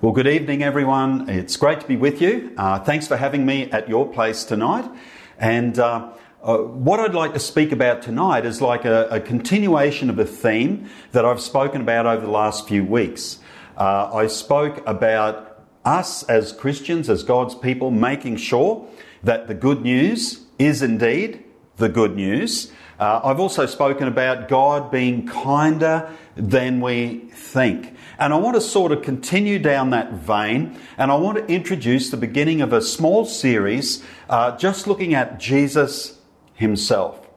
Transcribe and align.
Well, 0.00 0.12
good 0.12 0.26
evening, 0.26 0.64
everyone. 0.64 1.30
It's 1.30 1.56
great 1.56 1.80
to 1.80 1.86
be 1.86 1.96
with 1.96 2.20
you. 2.20 2.52
Uh, 2.58 2.80
thanks 2.80 3.06
for 3.06 3.16
having 3.16 3.46
me 3.46 3.70
at 3.70 3.88
your 3.88 4.06
place 4.10 4.42
tonight. 4.42 4.90
And 5.38 5.78
uh, 5.78 6.10
uh, 6.42 6.58
what 6.58 6.98
I'd 6.98 7.14
like 7.14 7.32
to 7.34 7.38
speak 7.38 7.70
about 7.70 8.02
tonight 8.02 8.44
is 8.44 8.60
like 8.60 8.84
a, 8.84 9.06
a, 9.08 9.20
continuation 9.20 10.10
of 10.10 10.18
a 10.18 10.24
theme 10.24 10.90
that 11.12 11.24
I've 11.24 11.40
spoken 11.40 11.80
about 11.80 12.06
over 12.06 12.26
the 12.26 12.30
last 12.30 12.66
few 12.66 12.84
weeks. 12.84 13.38
Uh, 13.78 14.12
I 14.12 14.26
spoke 14.26 14.82
about 14.84 15.64
us 15.84 16.24
as 16.24 16.52
Christians, 16.52 17.08
as 17.08 17.22
God's 17.22 17.54
people, 17.54 17.92
making 17.92 18.36
sure 18.36 18.86
that 19.22 19.46
the 19.46 19.54
good 19.54 19.82
news 19.82 20.44
is 20.58 20.82
indeed 20.82 21.44
the 21.76 21.88
good 21.88 22.16
news. 22.16 22.72
Uh, 22.98 23.20
I've 23.24 23.40
also 23.40 23.64
spoken 23.66 24.08
about 24.08 24.48
God 24.48 24.90
being 24.90 25.26
kinder 25.26 26.12
than 26.36 26.80
we 26.80 27.30
think. 27.32 27.96
And 28.18 28.32
I 28.32 28.36
want 28.36 28.54
to 28.56 28.60
sort 28.60 28.92
of 28.92 29.02
continue 29.02 29.58
down 29.58 29.90
that 29.90 30.12
vein, 30.12 30.78
and 30.98 31.10
I 31.10 31.16
want 31.16 31.38
to 31.38 31.46
introduce 31.52 32.10
the 32.10 32.16
beginning 32.16 32.60
of 32.60 32.72
a 32.72 32.80
small 32.80 33.24
series 33.24 34.04
uh, 34.28 34.56
just 34.56 34.86
looking 34.86 35.14
at 35.14 35.38
Jesus 35.38 36.18
himself. 36.54 37.28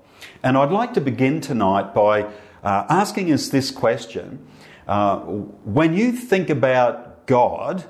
And 0.44 0.58
I'd 0.58 0.72
like 0.72 0.94
to 0.94 1.02
begin 1.02 1.42
tonight 1.42 1.94
by 1.94 2.24
uh, 2.64 2.86
asking 2.90 3.32
us 3.32 3.50
this 3.50 3.72
question 3.72 4.46
uh, 4.88 5.20
When 5.20 5.96
you 5.96 6.12
think 6.12 6.50
about 6.50 7.26
God, 7.28 7.86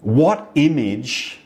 what 0.00 0.50
image 0.54 1.40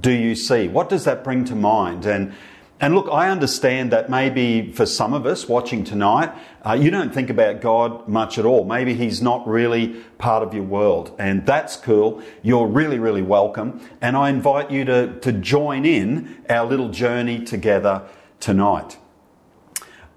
do 0.00 0.10
you 0.10 0.34
see? 0.34 0.68
What 0.68 0.88
does 0.88 1.04
that 1.04 1.24
bring 1.24 1.44
to 1.46 1.54
mind? 1.54 2.06
And 2.06 2.34
and 2.80 2.94
look, 2.94 3.08
I 3.12 3.28
understand 3.28 3.92
that 3.92 4.08
maybe 4.08 4.72
for 4.72 4.86
some 4.86 5.12
of 5.12 5.26
us 5.26 5.46
watching 5.46 5.84
tonight, 5.84 6.32
uh, 6.66 6.72
you 6.72 6.90
don't 6.90 7.12
think 7.12 7.28
about 7.28 7.60
God 7.60 8.08
much 8.08 8.38
at 8.38 8.46
all. 8.46 8.64
Maybe 8.64 8.94
He's 8.94 9.20
not 9.20 9.46
really 9.46 9.88
part 10.16 10.42
of 10.42 10.54
your 10.54 10.64
world. 10.64 11.14
And 11.18 11.44
that's 11.44 11.76
cool. 11.76 12.22
You're 12.42 12.66
really, 12.66 12.98
really 12.98 13.20
welcome. 13.20 13.86
And 14.00 14.16
I 14.16 14.30
invite 14.30 14.70
you 14.70 14.86
to, 14.86 15.20
to 15.20 15.32
join 15.32 15.84
in 15.84 16.42
our 16.48 16.64
little 16.64 16.88
journey 16.88 17.44
together 17.44 18.02
tonight. 18.40 18.96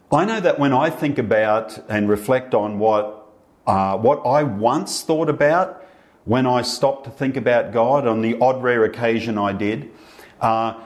I 0.09 0.23
know 0.23 0.39
that 0.39 0.57
when 0.57 0.71
I 0.71 0.89
think 0.89 1.17
about 1.17 1.83
and 1.89 2.07
reflect 2.07 2.53
on 2.53 2.79
what, 2.79 3.27
uh, 3.67 3.97
what 3.97 4.25
I 4.25 4.43
once 4.43 5.01
thought 5.01 5.27
about 5.27 5.85
when 6.23 6.47
I 6.47 6.61
stopped 6.61 7.03
to 7.05 7.09
think 7.11 7.35
about 7.35 7.73
God, 7.73 8.07
on 8.07 8.21
the 8.21 8.39
odd 8.39 8.63
rare 8.63 8.85
occasion 8.85 9.37
I 9.37 9.51
did, 9.51 9.91
uh, 10.39 10.79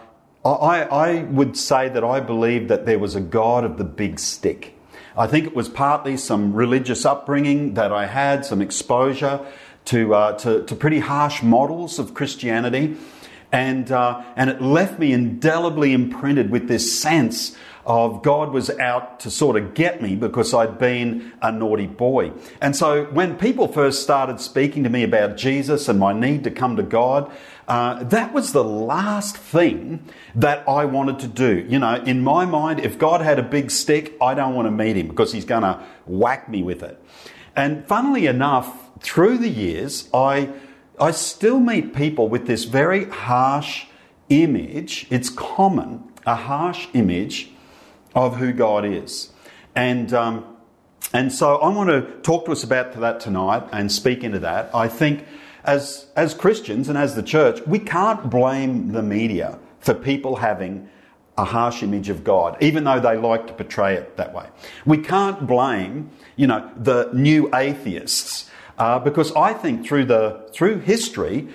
I, 0.56 0.82
I 0.84 1.24
would 1.24 1.58
say 1.58 1.90
that 1.90 2.04
I 2.04 2.20
believe 2.20 2.68
that 2.68 2.86
there 2.86 3.00
was 3.00 3.16
a 3.16 3.22
God 3.22 3.64
of 3.64 3.78
the 3.78 3.84
big 3.84 4.20
stick. 4.20 4.74
I 5.18 5.26
think 5.28 5.48
it 5.48 5.56
was 5.56 5.68
partly 5.68 6.16
some 6.16 6.54
religious 6.54 7.06
upbringing 7.06 7.74
that 7.74 7.92
I 7.92 8.06
had, 8.06 8.46
some 8.46 8.62
exposure 8.62 9.46
to, 9.86 10.14
uh, 10.14 10.38
to, 10.40 10.64
to, 10.64 10.76
pretty 10.76 11.00
harsh 11.00 11.42
models 11.42 11.98
of 11.98 12.14
Christianity. 12.14 12.98
And, 13.52 13.92
uh, 13.92 14.24
and 14.36 14.50
it 14.50 14.62
left 14.62 15.00
me 15.00 15.14
indelibly 15.14 15.94
imprinted 15.94 16.50
with 16.52 16.68
this 16.68 17.00
sense 17.00 17.56
of 17.88 18.22
God 18.22 18.52
was 18.52 18.70
out 18.70 19.22
to 19.22 19.32
sort 19.32 19.56
of 19.56 19.74
get 19.74 20.02
me 20.02 20.18
because 20.18 20.54
I'd 20.54 20.78
been 20.78 21.32
a 21.42 21.54
naughty 21.54 21.88
boy. 21.88 22.34
And 22.60 22.76
so 22.76 23.06
when 23.06 23.38
people 23.38 23.70
first 23.70 24.04
started 24.04 24.42
speaking 24.42 24.84
to 24.84 24.90
me 24.90 25.04
about 25.04 25.38
Jesus 25.38 25.88
and 25.88 25.98
my 25.98 26.12
need 26.12 26.44
to 26.44 26.52
come 26.52 26.76
to 26.76 26.84
God, 26.84 27.32
uh, 27.70 28.04
that 28.04 28.34
was 28.34 28.52
the 28.52 28.64
last 28.64 29.38
thing 29.38 30.04
that 30.36 30.68
I 30.68 30.84
wanted 30.84 31.20
to 31.20 31.28
do. 31.28 31.66
You 31.70 31.80
know, 31.80 31.96
in 31.96 32.22
my 32.22 32.46
mind, 32.46 32.82
if 32.82 33.00
God 33.00 33.22
had 33.22 33.40
a 33.40 33.44
big 33.44 33.72
stick, 33.72 34.18
I 34.22 34.34
don't 34.34 34.54
want 34.54 34.66
to 34.68 34.72
meet 34.72 34.98
him 34.98 35.08
because 35.08 35.32
he's 35.32 35.46
going 35.46 35.64
to 35.64 35.82
whack 36.06 36.50
me 36.50 36.64
with 36.64 36.84
it. 36.84 37.02
And 37.56 37.88
funnily 37.88 38.26
enough, 38.28 39.00
through 39.00 39.38
the 39.38 39.50
years, 39.50 40.10
I, 40.14 40.50
I 41.00 41.12
still 41.12 41.60
meet 41.60 41.94
people 41.96 42.28
with 42.28 42.48
this 42.48 42.64
very 42.64 43.06
harsh 43.06 43.86
image. 44.30 45.06
It's 45.10 45.30
common, 45.30 46.04
a 46.26 46.36
harsh 46.36 46.88
image 46.94 47.52
of 48.16 48.38
who 48.38 48.52
God 48.52 48.84
is. 48.84 49.32
And, 49.76 50.12
um, 50.14 50.58
and 51.14 51.32
so 51.32 51.58
I 51.58 51.70
want 51.70 51.90
to 51.90 52.02
talk 52.22 52.46
to 52.46 52.52
us 52.52 52.64
about 52.64 52.94
that 53.00 53.20
tonight 53.20 53.68
and 53.72 53.92
speak 53.92 54.24
into 54.24 54.40
that. 54.40 54.74
I 54.74 54.88
think 54.88 55.24
as, 55.64 56.08
as 56.16 56.34
Christians 56.34 56.90
and 56.90 56.98
as 56.98 57.16
the 57.16 57.24
church, 57.24 57.62
we 57.68 57.78
can't 57.78 58.30
blame 58.30 58.92
the 58.92 59.04
media 59.04 59.60
for 59.80 59.94
people 59.94 60.38
having 60.38 60.90
a 61.38 61.46
harsh 61.46 61.84
image 61.84 62.10
of 62.10 62.24
God, 62.24 62.58
even 62.62 62.84
though 62.84 63.00
they 63.00 63.16
like 63.16 63.46
to 63.48 63.54
portray 63.54 63.96
it 63.96 64.18
that 64.18 64.34
way. 64.34 64.48
We 64.86 64.98
can't 64.98 65.46
blame, 65.46 66.10
you 66.36 66.48
know, 66.48 66.72
the 66.76 67.12
new 67.14 67.54
atheists, 67.54 68.50
uh, 68.78 69.00
because 69.00 69.32
I 69.34 69.54
think 69.54 69.86
through 69.86 70.06
the 70.06 70.50
through 70.54 70.80
history, 70.80 71.48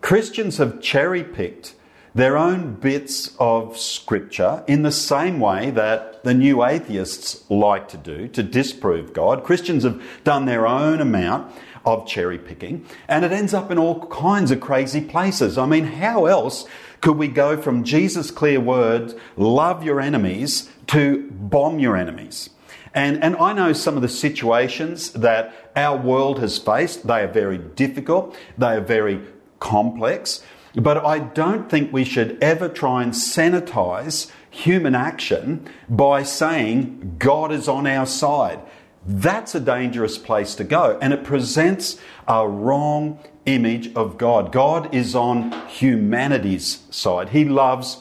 Christians 0.00 0.58
have 0.58 0.80
cherry 0.80 1.22
picked 1.22 1.74
their 2.14 2.36
own 2.36 2.74
bits 2.74 3.34
of 3.38 3.78
scripture 3.78 4.62
in 4.66 4.82
the 4.82 4.92
same 4.92 5.40
way 5.40 5.70
that 5.70 6.24
the 6.24 6.34
new 6.34 6.64
atheists 6.64 7.48
like 7.48 7.88
to 7.88 7.96
do 7.96 8.28
to 8.28 8.42
disprove 8.42 9.12
God. 9.12 9.44
Christians 9.44 9.84
have 9.84 10.02
done 10.24 10.44
their 10.44 10.66
own 10.66 11.00
amount 11.00 11.54
of 11.84 12.06
cherry 12.06 12.38
picking 12.38 12.86
and 13.08 13.24
it 13.24 13.32
ends 13.32 13.54
up 13.54 13.70
in 13.70 13.78
all 13.78 14.06
kinds 14.06 14.50
of 14.50 14.60
crazy 14.60 15.00
places. 15.00 15.56
I 15.56 15.66
mean, 15.66 15.84
how 15.84 16.26
else 16.26 16.66
could 17.00 17.16
we 17.16 17.28
go 17.28 17.56
from 17.56 17.82
Jesus' 17.82 18.30
clear 18.30 18.60
words, 18.60 19.14
love 19.36 19.82
your 19.82 20.00
enemies, 20.00 20.70
to 20.88 21.28
bomb 21.30 21.78
your 21.78 21.96
enemies? 21.96 22.50
And, 22.94 23.22
and 23.22 23.36
I 23.36 23.52
know 23.52 23.72
some 23.72 23.96
of 23.96 24.02
the 24.02 24.08
situations 24.08 25.12
that 25.12 25.70
our 25.74 25.96
world 25.96 26.38
has 26.40 26.58
faced. 26.58 27.06
They 27.06 27.22
are 27.22 27.28
very 27.28 27.58
difficult. 27.58 28.36
They 28.58 28.76
are 28.76 28.80
very 28.80 29.20
complex. 29.60 30.42
But 30.74 31.04
I 31.04 31.18
don't 31.18 31.70
think 31.70 31.92
we 31.92 32.04
should 32.04 32.42
ever 32.42 32.68
try 32.68 33.02
and 33.02 33.12
sanitize 33.12 34.30
human 34.50 34.94
action 34.94 35.68
by 35.88 36.22
saying 36.22 37.16
God 37.18 37.52
is 37.52 37.68
on 37.68 37.86
our 37.86 38.06
side. 38.06 38.60
That's 39.06 39.54
a 39.54 39.60
dangerous 39.60 40.16
place 40.16 40.54
to 40.56 40.64
go, 40.64 40.98
and 41.02 41.12
it 41.12 41.24
presents 41.24 41.98
a 42.28 42.46
wrong 42.46 43.18
image 43.46 43.92
of 43.94 44.16
God. 44.16 44.52
God 44.52 44.94
is 44.94 45.16
on 45.16 45.50
humanity's 45.68 46.84
side. 46.90 47.30
He 47.30 47.44
loves 47.44 47.98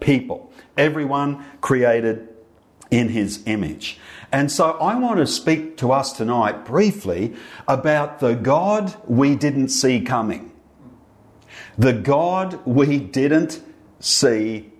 people, 0.00 0.52
everyone 0.76 1.44
created 1.62 2.28
in 2.90 3.08
His 3.08 3.42
image. 3.46 3.98
And 4.32 4.50
so 4.50 4.72
I 4.72 4.96
want 4.96 5.18
to 5.18 5.26
speak 5.26 5.76
to 5.76 5.92
us 5.92 6.12
tonight 6.12 6.64
briefly 6.64 7.34
about 7.68 8.18
the 8.18 8.34
God 8.34 8.96
we 9.06 9.36
didn't 9.36 9.68
see 9.68 10.00
coming. 10.00 10.52
The 11.78 11.92
God 11.92 12.58
we 12.66 12.98
didn't 12.98 13.62
see 14.00 14.72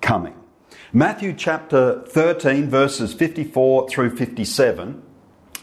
coming. 0.00 0.34
Matthew 0.92 1.32
chapter 1.32 2.04
13, 2.06 2.70
verses 2.70 3.12
54 3.12 3.88
through 3.88 4.16
57, 4.16 5.02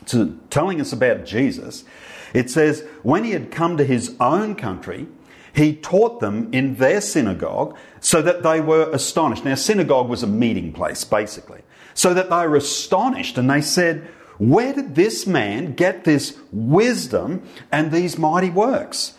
to 0.07 0.39
telling 0.49 0.81
us 0.81 0.91
about 0.91 1.23
Jesus, 1.23 1.85
it 2.33 2.49
says, 2.49 2.85
When 3.01 3.23
he 3.23 3.31
had 3.31 3.49
come 3.49 3.77
to 3.77 3.85
his 3.85 4.15
own 4.19 4.55
country, 4.55 5.07
he 5.53 5.75
taught 5.75 6.19
them 6.19 6.49
in 6.51 6.75
their 6.75 6.99
synagogue 7.01 7.77
so 7.99 8.21
that 8.21 8.43
they 8.43 8.59
were 8.59 8.89
astonished. 8.91 9.45
Now, 9.45 9.55
synagogue 9.55 10.09
was 10.09 10.23
a 10.23 10.27
meeting 10.27 10.73
place, 10.73 11.03
basically. 11.03 11.61
So 11.93 12.13
that 12.13 12.29
they 12.29 12.47
were 12.47 12.55
astonished 12.55 13.37
and 13.37 13.49
they 13.49 13.61
said, 13.61 14.07
Where 14.37 14.73
did 14.73 14.95
this 14.95 15.27
man 15.27 15.73
get 15.73 16.03
this 16.03 16.37
wisdom 16.51 17.47
and 17.71 17.91
these 17.91 18.17
mighty 18.17 18.49
works? 18.49 19.13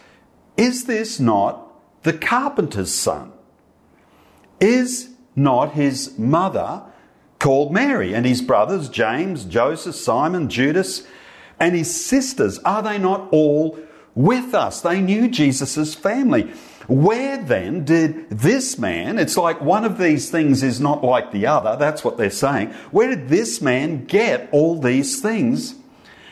Is 0.57 0.85
this 0.85 1.19
not 1.19 1.69
the 2.03 2.13
carpenter's 2.13 2.93
son? 2.93 3.33
Is 4.61 5.11
not 5.35 5.73
his 5.73 6.19
mother 6.19 6.83
called 7.39 7.73
Mary 7.73 8.15
and 8.15 8.25
his 8.25 8.43
brothers 8.43 8.89
James, 8.89 9.45
Joseph, 9.45 9.95
Simon, 9.95 10.49
Judas, 10.49 11.07
and 11.59 11.75
his 11.75 12.05
sisters? 12.05 12.59
Are 12.61 12.83
they 12.83 12.99
not 12.99 13.29
all 13.33 13.79
with 14.15 14.55
us? 14.55 14.81
They 14.81 15.01
knew 15.01 15.29
Jesus' 15.29 15.95
family. 15.95 16.53
Where 16.89 17.39
then 17.39 17.85
did 17.85 18.29
this 18.31 18.79
man, 18.79 19.19
it's 19.19 19.37
like 19.37 19.61
one 19.61 19.85
of 19.85 19.99
these 19.99 20.31
things 20.31 20.63
is 20.63 20.81
not 20.81 21.05
like 21.05 21.31
the 21.31 21.47
other, 21.47 21.77
that's 21.77 22.03
what 22.03 22.17
they're 22.17 22.31
saying. 22.31 22.73
Where 22.91 23.09
did 23.09 23.29
this 23.29 23.61
man 23.61 24.05
get 24.05 24.49
all 24.53 24.79
these 24.79 25.21
things? 25.21 25.77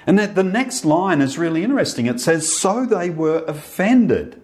And 0.07 0.19
that 0.19 0.35
the 0.35 0.43
next 0.43 0.85
line 0.85 1.21
is 1.21 1.39
really 1.39 1.63
interesting. 1.63 2.07
It 2.07 2.21
says, 2.21 2.51
So 2.51 2.85
they 2.85 3.11
were 3.11 3.45
offended 3.47 4.41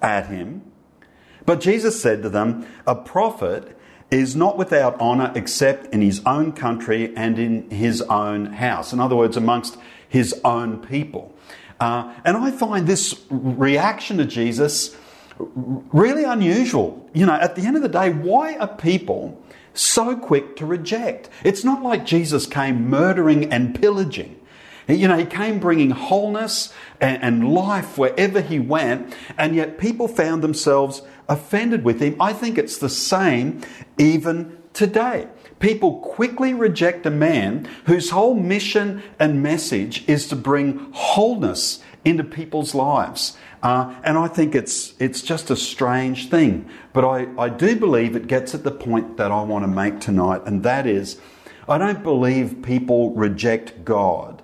at 0.00 0.26
him. 0.26 0.62
But 1.44 1.60
Jesus 1.60 2.00
said 2.00 2.22
to 2.22 2.28
them, 2.28 2.66
A 2.86 2.94
prophet 2.94 3.76
is 4.10 4.36
not 4.36 4.56
without 4.56 5.00
honour 5.00 5.32
except 5.34 5.92
in 5.92 6.02
his 6.02 6.22
own 6.24 6.52
country 6.52 7.14
and 7.16 7.38
in 7.38 7.70
his 7.70 8.02
own 8.02 8.46
house. 8.46 8.92
In 8.92 9.00
other 9.00 9.16
words, 9.16 9.36
amongst 9.36 9.76
his 10.08 10.38
own 10.44 10.78
people. 10.78 11.34
Uh, 11.80 12.12
and 12.24 12.36
I 12.36 12.50
find 12.50 12.86
this 12.86 13.20
reaction 13.30 14.18
to 14.18 14.24
Jesus 14.24 14.96
really 15.38 16.24
unusual. 16.24 17.08
You 17.14 17.26
know, 17.26 17.34
at 17.34 17.54
the 17.54 17.62
end 17.62 17.76
of 17.76 17.82
the 17.82 17.88
day, 17.88 18.10
why 18.10 18.56
are 18.56 18.68
people 18.68 19.40
so 19.74 20.16
quick 20.16 20.56
to 20.56 20.66
reject? 20.66 21.28
It's 21.44 21.64
not 21.64 21.82
like 21.82 22.04
Jesus 22.04 22.46
came 22.46 22.88
murdering 22.88 23.52
and 23.52 23.78
pillaging. 23.78 24.34
You 24.88 25.06
know, 25.06 25.18
he 25.18 25.26
came 25.26 25.60
bringing 25.60 25.90
wholeness 25.90 26.72
and, 27.00 27.22
and 27.22 27.52
life 27.52 27.98
wherever 27.98 28.40
he 28.40 28.58
went, 28.58 29.14
and 29.36 29.54
yet 29.54 29.78
people 29.78 30.08
found 30.08 30.42
themselves 30.42 31.02
offended 31.28 31.84
with 31.84 32.00
him. 32.00 32.16
I 32.20 32.32
think 32.32 32.56
it's 32.56 32.78
the 32.78 32.88
same 32.88 33.60
even 33.98 34.56
today. 34.72 35.28
People 35.60 35.98
quickly 36.00 36.54
reject 36.54 37.04
a 37.06 37.10
man 37.10 37.68
whose 37.86 38.10
whole 38.10 38.34
mission 38.34 39.02
and 39.18 39.42
message 39.42 40.08
is 40.08 40.28
to 40.28 40.36
bring 40.36 40.90
wholeness 40.92 41.82
into 42.04 42.22
people's 42.22 42.74
lives. 42.74 43.36
Uh, 43.62 43.94
and 44.04 44.16
I 44.16 44.28
think 44.28 44.54
it's, 44.54 44.94
it's 45.00 45.20
just 45.20 45.50
a 45.50 45.56
strange 45.56 46.30
thing. 46.30 46.68
But 46.92 47.04
I, 47.04 47.26
I 47.36 47.48
do 47.48 47.74
believe 47.74 48.14
it 48.14 48.28
gets 48.28 48.54
at 48.54 48.62
the 48.62 48.70
point 48.70 49.16
that 49.16 49.32
I 49.32 49.42
want 49.42 49.64
to 49.64 49.68
make 49.68 50.00
tonight, 50.00 50.42
and 50.46 50.62
that 50.62 50.86
is 50.86 51.20
I 51.68 51.76
don't 51.76 52.02
believe 52.02 52.62
people 52.62 53.12
reject 53.14 53.84
God 53.84 54.42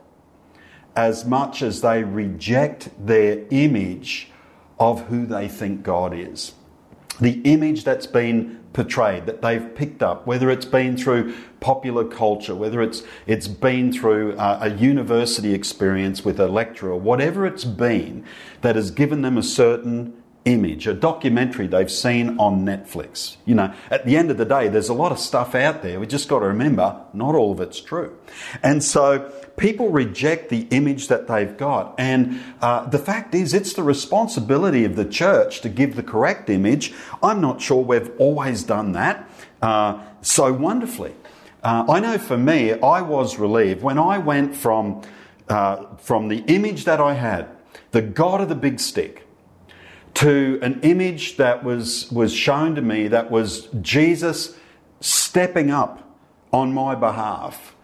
as 0.94 1.24
much 1.24 1.62
as 1.62 1.80
they 1.80 2.04
reject 2.04 2.90
their 3.04 3.44
image 3.50 4.30
of 4.78 5.06
who 5.06 5.26
they 5.26 5.48
think 5.48 5.82
God 5.82 6.12
is. 6.12 6.52
The 7.20 7.40
image 7.42 7.84
that's 7.84 8.06
been 8.06 8.60
portrayed, 8.74 9.24
that 9.24 9.40
they've 9.40 9.74
picked 9.74 10.02
up, 10.02 10.26
whether 10.26 10.50
it's 10.50 10.66
been 10.66 10.96
through 10.96 11.34
popular 11.60 12.04
culture, 12.04 12.54
whether 12.54 12.82
it's, 12.82 13.02
it's 13.26 13.48
been 13.48 13.90
through 13.90 14.32
a, 14.38 14.58
a 14.62 14.74
university 14.74 15.54
experience 15.54 16.24
with 16.24 16.38
a 16.38 16.48
lecturer, 16.48 16.94
whatever 16.94 17.46
it's 17.46 17.64
been 17.64 18.24
that 18.60 18.76
has 18.76 18.90
given 18.90 19.22
them 19.22 19.38
a 19.38 19.42
certain 19.42 20.12
image, 20.44 20.86
a 20.86 20.94
documentary 20.94 21.66
they've 21.66 21.90
seen 21.90 22.38
on 22.38 22.64
Netflix. 22.64 23.36
You 23.46 23.54
know, 23.54 23.72
at 23.90 24.04
the 24.04 24.16
end 24.16 24.30
of 24.30 24.36
the 24.36 24.44
day, 24.44 24.68
there's 24.68 24.88
a 24.88 24.94
lot 24.94 25.10
of 25.10 25.18
stuff 25.18 25.54
out 25.54 25.82
there. 25.82 25.98
We 25.98 26.06
just 26.06 26.28
got 26.28 26.40
to 26.40 26.46
remember 26.46 27.00
not 27.12 27.34
all 27.34 27.52
of 27.52 27.60
it's 27.60 27.80
true. 27.80 28.16
And 28.62 28.82
so 28.82 29.32
people 29.56 29.90
reject 29.90 30.50
the 30.50 30.66
image 30.70 31.08
that 31.08 31.26
they've 31.28 31.56
got. 31.56 31.94
And 31.98 32.40
uh, 32.60 32.86
the 32.88 32.98
fact 32.98 33.34
is, 33.34 33.54
it's 33.54 33.72
the 33.72 33.82
responsibility 33.82 34.84
of 34.84 34.96
the 34.96 35.04
church 35.04 35.60
to 35.62 35.68
give 35.68 35.96
the 35.96 36.02
correct 36.02 36.50
image. 36.50 36.92
I'm 37.22 37.40
not 37.40 37.62
sure 37.62 37.82
we've 37.82 38.10
always 38.18 38.64
done 38.64 38.92
that 38.92 39.28
uh, 39.62 40.02
so 40.20 40.52
wonderfully. 40.52 41.14
Uh, 41.62 41.86
I 41.88 42.00
know 42.00 42.18
for 42.18 42.36
me, 42.36 42.72
I 42.72 43.00
was 43.00 43.38
relieved 43.38 43.82
when 43.82 43.98
I 43.98 44.18
went 44.18 44.54
from, 44.54 45.00
uh, 45.48 45.86
from 45.96 46.28
the 46.28 46.40
image 46.40 46.84
that 46.84 47.00
I 47.00 47.14
had, 47.14 47.48
the 47.92 48.02
God 48.02 48.42
of 48.42 48.50
the 48.50 48.54
big 48.54 48.80
stick, 48.80 49.23
to 50.14 50.58
an 50.62 50.80
image 50.82 51.36
that 51.36 51.64
was, 51.64 52.10
was 52.10 52.32
shown 52.32 52.74
to 52.76 52.82
me 52.82 53.08
that 53.08 53.30
was 53.30 53.68
Jesus 53.80 54.56
stepping 55.00 55.70
up 55.70 56.18
on 56.52 56.72
my 56.72 56.94
behalf. 56.94 57.74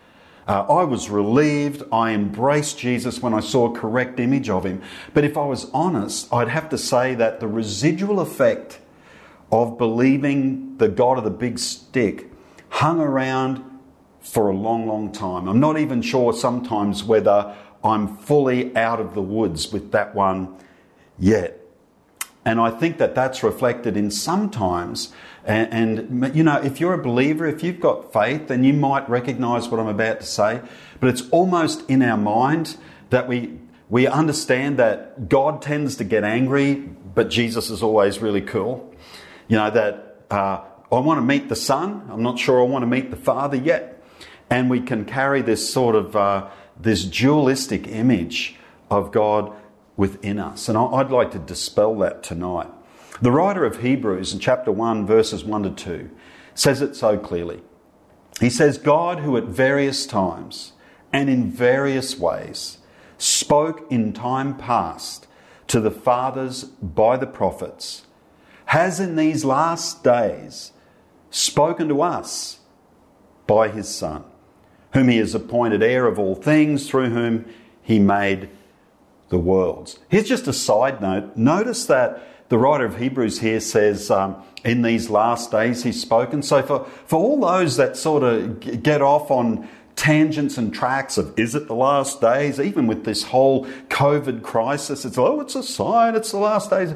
Uh, 0.47 0.63
I 0.63 0.85
was 0.85 1.11
relieved. 1.11 1.83
I 1.93 2.13
embraced 2.13 2.79
Jesus 2.79 3.21
when 3.21 3.35
I 3.35 3.41
saw 3.41 3.73
a 3.73 3.79
correct 3.79 4.19
image 4.19 4.49
of 4.49 4.65
him. 4.65 4.83
But 5.13 5.25
if 5.25 5.37
I 5.37 5.45
was 5.45 5.71
honest, 5.73 6.33
I'd 6.33 6.49
have 6.49 6.69
to 6.71 6.79
say 6.79 7.15
that 7.17 7.41
the 7.41 7.49
residual 7.49 8.21
effect 8.21 8.81
of 9.53 9.77
believing 9.79 10.77
the 10.79 10.89
God 10.89 11.19
of 11.19 11.25
the 11.25 11.31
big 11.31 11.59
stick 11.59 12.31
hung 12.69 13.01
around 13.01 13.65
for 14.21 14.49
a 14.49 14.55
long, 14.55 14.87
long 14.87 15.13
time. 15.13 15.49
I'm 15.49 15.61
not 15.61 15.79
even 15.79 16.03
sure 16.03 16.33
sometimes 16.33 17.03
whether 17.03 17.55
I'm 17.83 18.17
fully 18.17 18.77
out 18.77 19.01
of 19.01 19.15
the 19.15 19.23
woods 19.23 19.73
with 19.73 19.93
that 19.93 20.15
one 20.15 20.57
yet. 21.19 21.61
And 22.45 22.59
I 22.59 22.71
think 22.71 22.99
that 22.99 23.15
that's 23.15 23.43
reflected 23.43 23.97
in 23.97 24.11
sometimes, 24.11 25.13
and, 25.45 26.11
and, 26.13 26.35
you 26.37 26.43
know, 26.43 26.57
if 26.57 26.81
you're 26.81 26.95
a 26.95 27.03
believer, 27.03 27.47
if 27.47 27.63
you've 27.63 27.81
got 27.81 28.13
faith, 28.13 28.49
then 28.49 28.65
you 28.65 28.73
might 28.73 29.09
recognize 29.09 29.69
what 29.69 29.81
I'm 29.81 29.89
about 29.89 30.21
to 30.21 30.27
say. 30.27 30.61
But 31.01 31.09
it's 31.11 31.29
almost 31.31 31.89
in 31.89 32.03
our 32.03 32.17
mind 32.17 32.77
that 33.11 33.27
we, 33.27 33.59
we 33.89 34.07
understand 34.07 34.79
that 34.79 35.29
God 35.29 35.63
tends 35.63 35.97
to 35.97 36.05
get 36.05 36.25
angry, 36.25 36.75
but 36.75 37.31
Jesus 37.31 37.71
is 37.71 37.83
always 37.83 38.21
really 38.21 38.43
cool. 38.43 38.95
You 39.49 39.57
know, 39.57 39.71
that 39.71 40.23
uh, 40.31 40.61
I 40.93 40.99
want 40.99 41.19
to 41.19 41.23
meet 41.23 41.49
the 41.49 41.57
Son, 41.57 42.07
I'm 42.11 42.23
not 42.23 42.39
sure 42.39 42.61
I 42.61 42.65
want 42.65 42.83
to 42.83 42.87
meet 42.87 43.11
the 43.11 43.17
Father 43.17 43.57
yet. 43.57 44.03
And 44.49 44.69
we 44.69 44.81
can 44.81 45.05
carry 45.05 45.43
this 45.43 45.73
sort 45.73 45.95
of 45.95 46.17
uh, 46.17 46.49
this 46.79 47.05
dualistic 47.05 47.87
image 47.87 48.57
of 48.91 49.13
God 49.13 49.55
within 50.01 50.39
us. 50.39 50.67
And 50.67 50.79
I'd 50.79 51.11
like 51.11 51.31
to 51.33 51.39
dispel 51.39 51.95
that 51.99 52.23
tonight. 52.23 52.71
The 53.21 53.31
writer 53.31 53.67
of 53.67 53.83
Hebrews 53.83 54.33
in 54.33 54.39
chapter 54.39 54.73
1, 54.73 55.07
verses 55.07 55.45
1 55.45 55.63
to 55.65 55.71
2, 55.73 56.11
says 56.55 56.81
it 56.81 56.97
so 56.97 57.19
clearly. 57.19 57.61
He 58.41 58.49
says, 58.49 58.79
God, 58.79 59.19
who 59.19 59.37
at 59.37 59.45
various 59.45 60.07
times 60.07 60.73
and 61.13 61.29
in 61.29 61.51
various 61.51 62.19
ways 62.19 62.79
spoke 63.19 63.87
in 63.93 64.15
time 64.15 64.57
past 64.57 65.27
to 65.67 65.81
the 65.81 65.91
fathers 65.91 66.65
by 66.65 67.19
the 67.19 67.27
prophets, 67.27 68.07
has 68.65 69.01
in 69.01 69.17
these 69.17 69.45
last 69.45 70.03
days 70.03 70.73
spoken 71.29 71.89
to 71.89 72.01
us 72.01 72.61
by 73.47 73.69
his 73.69 73.87
Son, 73.87 74.25
whom 74.95 75.09
he 75.09 75.19
has 75.19 75.35
appointed 75.35 75.83
heir 75.83 76.07
of 76.07 76.19
all 76.19 76.35
things, 76.35 76.89
through 76.89 77.11
whom 77.11 77.45
he 77.83 77.99
made 77.99 78.49
the 79.31 79.39
worlds. 79.39 79.99
Here's 80.09 80.29
just 80.29 80.47
a 80.47 80.53
side 80.53 81.01
note. 81.01 81.37
Notice 81.37 81.87
that 81.87 82.23
the 82.51 82.59
writer 82.59 82.85
of 82.85 82.99
Hebrews 82.99 83.41
here 83.41 83.61
says, 83.61 84.11
um, 84.11 84.43
in 84.65 84.83
these 84.83 85.09
last 85.09 85.51
days 85.51 85.85
he's 85.85 86.01
spoken. 86.01 86.43
So 86.43 86.63
for, 86.63 86.85
for 87.07 87.19
all 87.19 87.41
those 87.41 87.77
that 87.77 87.97
sort 87.97 88.23
of 88.23 88.83
get 88.83 89.01
off 89.01 89.31
on 89.31 89.69
tangents 89.97 90.59
and 90.59 90.73
tracks 90.75 91.17
of 91.17 91.39
is 91.39 91.55
it 91.55 91.67
the 91.69 91.75
last 91.75 92.21
days, 92.21 92.59
even 92.59 92.87
with 92.87 93.05
this 93.05 93.25
whole 93.25 93.67
COVID 93.89 94.43
crisis, 94.43 95.05
it's, 95.05 95.17
oh, 95.17 95.41
it's 95.41 95.55
a 95.55 95.63
sign, 95.63 96.17
it's 96.17 96.33
the 96.33 96.39
last 96.39 96.71
days. 96.71 96.95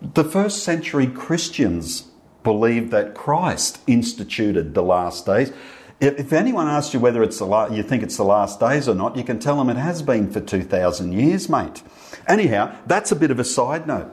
The 0.00 0.24
first 0.24 0.62
century 0.62 1.06
Christians 1.06 2.04
believed 2.44 2.90
that 2.92 3.14
Christ 3.14 3.80
instituted 3.86 4.74
the 4.74 4.82
last 4.82 5.26
days. 5.26 5.52
If 6.00 6.32
anyone 6.32 6.68
asks 6.68 6.94
you 6.94 7.00
whether 7.00 7.22
it's 7.24 7.38
the 7.38 7.44
la- 7.44 7.68
you 7.68 7.82
think 7.82 8.04
it's 8.04 8.16
the 8.16 8.24
last 8.24 8.60
days 8.60 8.88
or 8.88 8.94
not, 8.94 9.16
you 9.16 9.24
can 9.24 9.40
tell 9.40 9.56
them 9.56 9.68
it 9.68 9.76
has 9.76 10.00
been 10.00 10.30
for 10.30 10.40
2,000 10.40 11.12
years, 11.12 11.48
mate. 11.48 11.82
Anyhow, 12.28 12.76
that's 12.86 13.10
a 13.10 13.16
bit 13.16 13.32
of 13.32 13.40
a 13.40 13.44
side 13.44 13.86
note. 13.86 14.12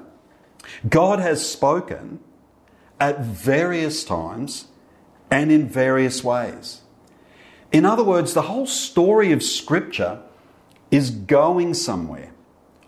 God 0.89 1.19
has 1.19 1.47
spoken 1.47 2.19
at 2.99 3.19
various 3.19 4.03
times 4.03 4.65
and 5.29 5.51
in 5.51 5.69
various 5.69 6.23
ways. 6.23 6.81
In 7.71 7.85
other 7.85 8.03
words, 8.03 8.33
the 8.33 8.43
whole 8.43 8.65
story 8.65 9.31
of 9.31 9.43
Scripture 9.43 10.21
is 10.91 11.11
going 11.11 11.73
somewhere. 11.73 12.31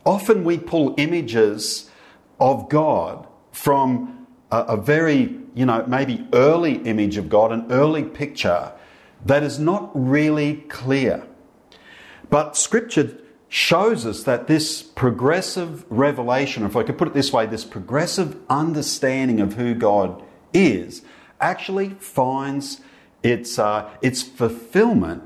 Often 0.06 0.44
we 0.44 0.58
pull 0.58 0.96
images 0.98 1.90
of 2.40 2.70
God 2.70 3.28
from 3.52 4.28
a, 4.52 4.60
a, 4.60 4.78
very, 4.78 5.38
you 5.54 5.66
know, 5.66 5.84
maybe 5.88 6.26
early 6.32 6.76
image 6.76 7.18
of 7.18 7.28
God, 7.28 7.52
an 7.52 7.66
early 7.70 8.04
picture, 8.04 8.72
that 9.26 9.44
is 9.44 9.60
not 9.60 9.92
really 9.94 10.58
clear. 10.70 11.28
But 12.30 12.58
Scripture 12.58 13.18
shows 13.50 14.06
us 14.06 14.24
that 14.24 14.48
this 14.48 14.84
progressive 14.84 15.86
revelation, 15.90 16.66
if 16.66 16.76
I 16.76 16.84
could 16.84 16.98
put 16.98 17.08
it 17.08 17.14
this 17.14 17.32
way, 17.32 17.46
this 17.46 17.64
progressive 17.64 18.38
understanding 18.50 19.40
of 19.40 19.54
who 19.54 19.74
God 19.74 20.22
is, 20.54 21.02
actually 21.40 21.90
finds 22.00 22.82
its, 23.24 23.58
uh, 23.58 23.90
its 24.02 24.22
fulfillment 24.22 25.24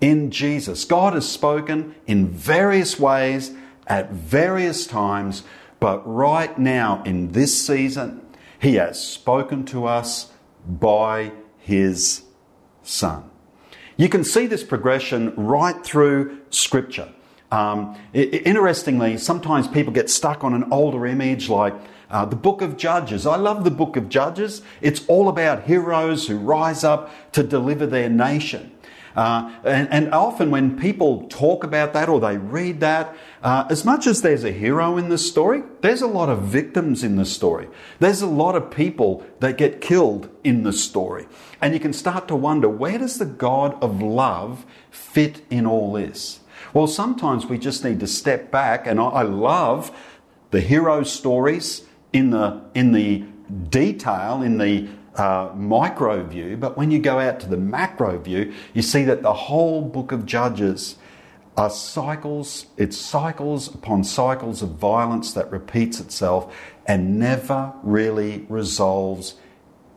in 0.00 0.30
Jesus. 0.30 0.84
God 0.84 1.14
has 1.14 1.28
spoken 1.28 1.94
in 2.06 2.28
various 2.28 2.98
ways 2.98 3.52
at 3.86 4.10
various 4.10 4.86
times, 4.86 5.44
but 5.80 6.02
right 6.06 6.58
now 6.58 7.02
in 7.04 7.32
this 7.32 7.66
season, 7.66 8.26
He 8.58 8.74
has 8.74 9.02
spoken 9.02 9.64
to 9.66 9.86
us 9.86 10.32
by 10.66 11.32
His 11.58 12.22
Son. 12.84 13.28
You 13.96 14.08
can 14.08 14.24
see 14.24 14.46
this 14.46 14.62
progression 14.62 15.34
right 15.36 15.84
through 15.84 16.40
Scripture. 16.50 17.08
Um, 17.50 17.96
it, 18.12 18.46
interestingly, 18.46 19.16
sometimes 19.18 19.68
people 19.68 19.92
get 19.92 20.10
stuck 20.10 20.42
on 20.42 20.54
an 20.54 20.72
older 20.72 21.06
image 21.06 21.48
like 21.48 21.74
uh, 22.10 22.24
the 22.24 22.36
book 22.36 22.62
of 22.62 22.76
Judges. 22.76 23.26
I 23.26 23.36
love 23.36 23.64
the 23.64 23.70
book 23.70 23.96
of 23.96 24.08
Judges. 24.08 24.62
It's 24.80 25.04
all 25.06 25.28
about 25.28 25.64
heroes 25.64 26.26
who 26.26 26.36
rise 26.36 26.84
up 26.84 27.10
to 27.32 27.42
deliver 27.42 27.86
their 27.86 28.08
nation. 28.08 28.72
Uh, 29.16 29.52
and, 29.62 29.88
and, 29.92 30.12
often 30.12 30.50
when 30.50 30.76
people 30.76 31.28
talk 31.28 31.62
about 31.62 31.92
that 31.92 32.08
or 32.08 32.18
they 32.18 32.36
read 32.36 32.80
that, 32.80 33.14
uh, 33.44 33.64
as 33.70 33.84
much 33.84 34.08
as 34.08 34.22
there's 34.22 34.42
a 34.42 34.50
hero 34.50 34.96
in 34.96 35.08
the 35.08 35.18
story, 35.18 35.62
there's 35.82 36.02
a 36.02 36.06
lot 36.06 36.28
of 36.28 36.42
victims 36.42 37.04
in 37.04 37.14
the 37.14 37.24
story. 37.24 37.68
There's 38.00 38.22
a 38.22 38.26
lot 38.26 38.56
of 38.56 38.72
people 38.72 39.24
that 39.38 39.56
get 39.56 39.80
killed 39.80 40.28
in 40.42 40.64
the 40.64 40.72
story. 40.72 41.28
And 41.60 41.74
you 41.74 41.80
can 41.80 41.92
start 41.92 42.26
to 42.28 42.34
wonder 42.34 42.68
where 42.68 42.98
does 42.98 43.18
the 43.18 43.26
God 43.26 43.80
of 43.80 44.02
love 44.02 44.66
fit 44.90 45.42
in 45.48 45.64
all 45.64 45.92
this? 45.92 46.40
Well, 46.72 46.88
sometimes 46.88 47.46
we 47.46 47.56
just 47.56 47.84
need 47.84 48.00
to 48.00 48.08
step 48.08 48.50
back, 48.50 48.84
and 48.84 48.98
I, 48.98 49.04
I 49.04 49.22
love 49.22 49.96
the 50.50 50.60
hero 50.60 51.04
stories 51.04 51.82
in 52.12 52.30
the, 52.30 52.62
in 52.74 52.90
the 52.90 53.24
detail, 53.70 54.42
in 54.42 54.58
the 54.58 54.88
uh, 55.16 55.50
micro 55.54 56.22
view, 56.24 56.56
but 56.56 56.76
when 56.76 56.90
you 56.90 56.98
go 56.98 57.18
out 57.18 57.40
to 57.40 57.48
the 57.48 57.56
macro 57.56 58.18
view, 58.18 58.52
you 58.72 58.82
see 58.82 59.04
that 59.04 59.22
the 59.22 59.32
whole 59.32 59.82
book 59.82 60.12
of 60.12 60.26
Judges 60.26 60.96
are 61.56 61.70
cycles, 61.70 62.66
it's 62.76 62.96
cycles 62.96 63.72
upon 63.72 64.02
cycles 64.02 64.60
of 64.62 64.70
violence 64.70 65.32
that 65.34 65.50
repeats 65.52 66.00
itself 66.00 66.54
and 66.86 67.18
never 67.18 67.72
really 67.82 68.44
resolves 68.48 69.36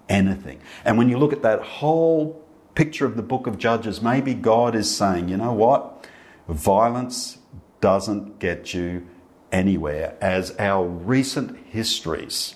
anything. 0.07 0.59
And 0.86 0.97
when 0.97 1.09
you 1.09 1.17
look 1.17 1.33
at 1.33 1.41
that 1.41 1.62
whole 1.62 2.45
picture 2.75 3.05
of 3.05 3.15
the 3.15 3.24
book 3.24 3.47
of 3.47 3.57
Judges, 3.57 4.01
maybe 4.01 4.36
God 4.36 4.75
is 4.75 4.95
saying, 4.95 5.29
you 5.29 5.38
know 5.38 5.53
what? 5.53 6.07
Violence 6.47 7.39
doesn't 7.81 8.39
get 8.39 8.74
you 8.74 9.07
anywhere, 9.51 10.15
as 10.21 10.55
our 10.59 10.86
recent 10.86 11.57
histories 11.65 12.55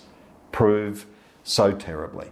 prove 0.52 1.08
so 1.44 1.72
terribly. 1.72 2.30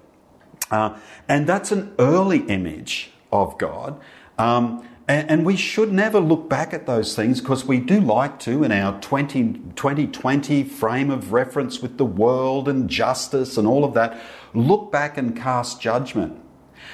Uh, 0.72 0.98
and 1.28 1.48
that's 1.48 1.72
an 1.72 1.94
early 2.00 2.40
image 2.40 3.12
of 3.32 3.58
God. 3.58 4.00
Um, 4.38 4.88
and, 5.08 5.30
and, 5.30 5.46
we 5.46 5.58
should 5.58 5.92
never 5.92 6.20
look 6.20 6.48
back 6.48 6.72
at 6.72 6.86
those 6.86 7.16
things 7.16 7.42
because 7.42 7.66
we 7.66 7.80
do 7.80 8.00
like 8.00 8.40
to, 8.42 8.64
in 8.64 8.72
our 8.72 9.02
20, 9.02 9.54
2020 9.76 10.64
frame 10.64 11.10
of 11.10 11.34
reference 11.34 11.82
with 11.82 11.98
the 11.98 12.06
world 12.06 12.70
and 12.70 12.88
justice 12.88 13.58
and 13.58 13.68
all 13.68 13.84
of 13.84 13.96
that, 13.96 14.22
look 14.54 14.92
back 14.92 15.18
and 15.18 15.36
cast 15.36 15.82
judgment. 15.82 16.40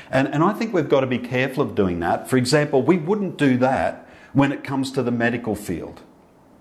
And, 0.09 0.27
and 0.29 0.43
I 0.43 0.53
think 0.53 0.73
we've 0.73 0.89
got 0.89 1.01
to 1.01 1.07
be 1.07 1.19
careful 1.19 1.61
of 1.61 1.75
doing 1.75 1.99
that. 1.99 2.29
For 2.29 2.37
example, 2.37 2.81
we 2.81 2.97
wouldn't 2.97 3.37
do 3.37 3.57
that 3.57 4.07
when 4.31 4.51
it 4.51 4.63
comes 4.63 4.91
to 4.93 5.03
the 5.03 5.11
medical 5.11 5.55
field. 5.55 6.01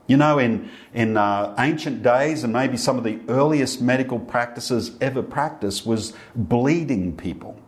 You 0.07 0.19
know, 0.19 0.39
in, 0.39 0.71
in 0.93 1.17
uh, 1.17 1.55
ancient 1.59 2.03
days, 2.03 2.45
and 2.45 2.53
maybe 2.53 2.77
some 2.77 2.99
of 2.99 3.05
the 3.05 3.21
earliest 3.29 3.81
medical 3.81 4.19
practices 4.19 4.97
ever 5.01 5.23
practiced 5.23 5.87
was 5.87 6.13
bleeding 6.35 7.17
people. 7.17 7.59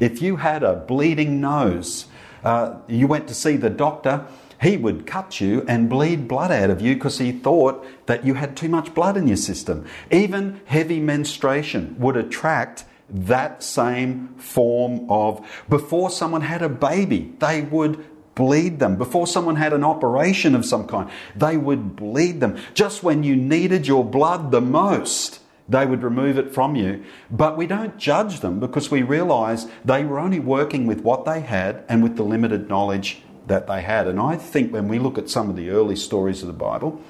If 0.00 0.20
you 0.20 0.36
had 0.36 0.62
a 0.62 0.74
bleeding 0.74 1.40
nose, 1.40 2.06
uh, 2.42 2.76
you 2.88 3.06
went 3.06 3.28
to 3.28 3.34
see 3.34 3.56
the 3.56 3.70
doctor, 3.70 4.26
he 4.60 4.76
would 4.76 5.06
cut 5.06 5.40
you 5.40 5.64
and 5.68 5.88
bleed 5.88 6.26
blood 6.26 6.50
out 6.50 6.70
of 6.70 6.80
you 6.80 6.94
because 6.94 7.18
he 7.18 7.32
thought 7.32 7.86
that 8.06 8.24
you 8.24 8.34
had 8.34 8.56
too 8.56 8.68
much 8.68 8.92
blood 8.92 9.16
in 9.16 9.28
your 9.28 9.36
system. 9.36 9.86
Even 10.10 10.60
heavy 10.64 10.98
menstruation 10.98 11.94
would 11.98 12.16
attract 12.16 12.84
that 13.08 13.62
same 13.62 14.34
form 14.36 15.08
of. 15.10 15.46
Before 15.68 16.10
someone 16.10 16.42
had 16.42 16.62
a 16.62 16.68
baby, 16.68 17.34
they 17.38 17.62
would 17.62 18.04
bleed 18.38 18.78
them. 18.78 18.94
Before 18.94 19.26
someone 19.26 19.56
had 19.56 19.72
an 19.72 19.82
operation 19.82 20.54
of 20.54 20.64
some 20.64 20.86
kind, 20.86 21.10
they 21.34 21.56
would 21.56 21.96
bleed 21.96 22.38
them. 22.38 22.56
Just 22.72 23.02
when 23.02 23.24
you 23.24 23.34
needed 23.34 23.88
your 23.88 24.04
blood 24.04 24.52
the 24.52 24.60
most, 24.60 25.40
they 25.68 25.84
would 25.84 26.04
remove 26.04 26.38
it 26.38 26.54
from 26.54 26.76
you. 26.76 27.02
But 27.32 27.56
we 27.56 27.66
don't 27.66 27.98
judge 27.98 28.38
them 28.38 28.60
because 28.60 28.92
we 28.92 29.02
realize 29.02 29.66
they 29.84 30.04
were 30.04 30.20
only 30.20 30.38
working 30.38 30.86
with 30.86 31.00
what 31.00 31.24
they 31.24 31.40
had 31.40 31.84
and 31.88 32.00
with 32.00 32.16
the 32.16 32.22
limited 32.22 32.68
knowledge 32.68 33.22
that 33.48 33.66
they 33.66 33.82
had. 33.82 34.06
And 34.06 34.20
I 34.20 34.36
think 34.36 34.72
when 34.72 34.86
we 34.86 35.00
look 35.00 35.18
at 35.18 35.28
some 35.28 35.50
of 35.50 35.56
the 35.56 35.70
early 35.70 35.96
stories 35.96 36.40
of 36.40 36.46
the 36.46 36.52
Bible, 36.52 37.02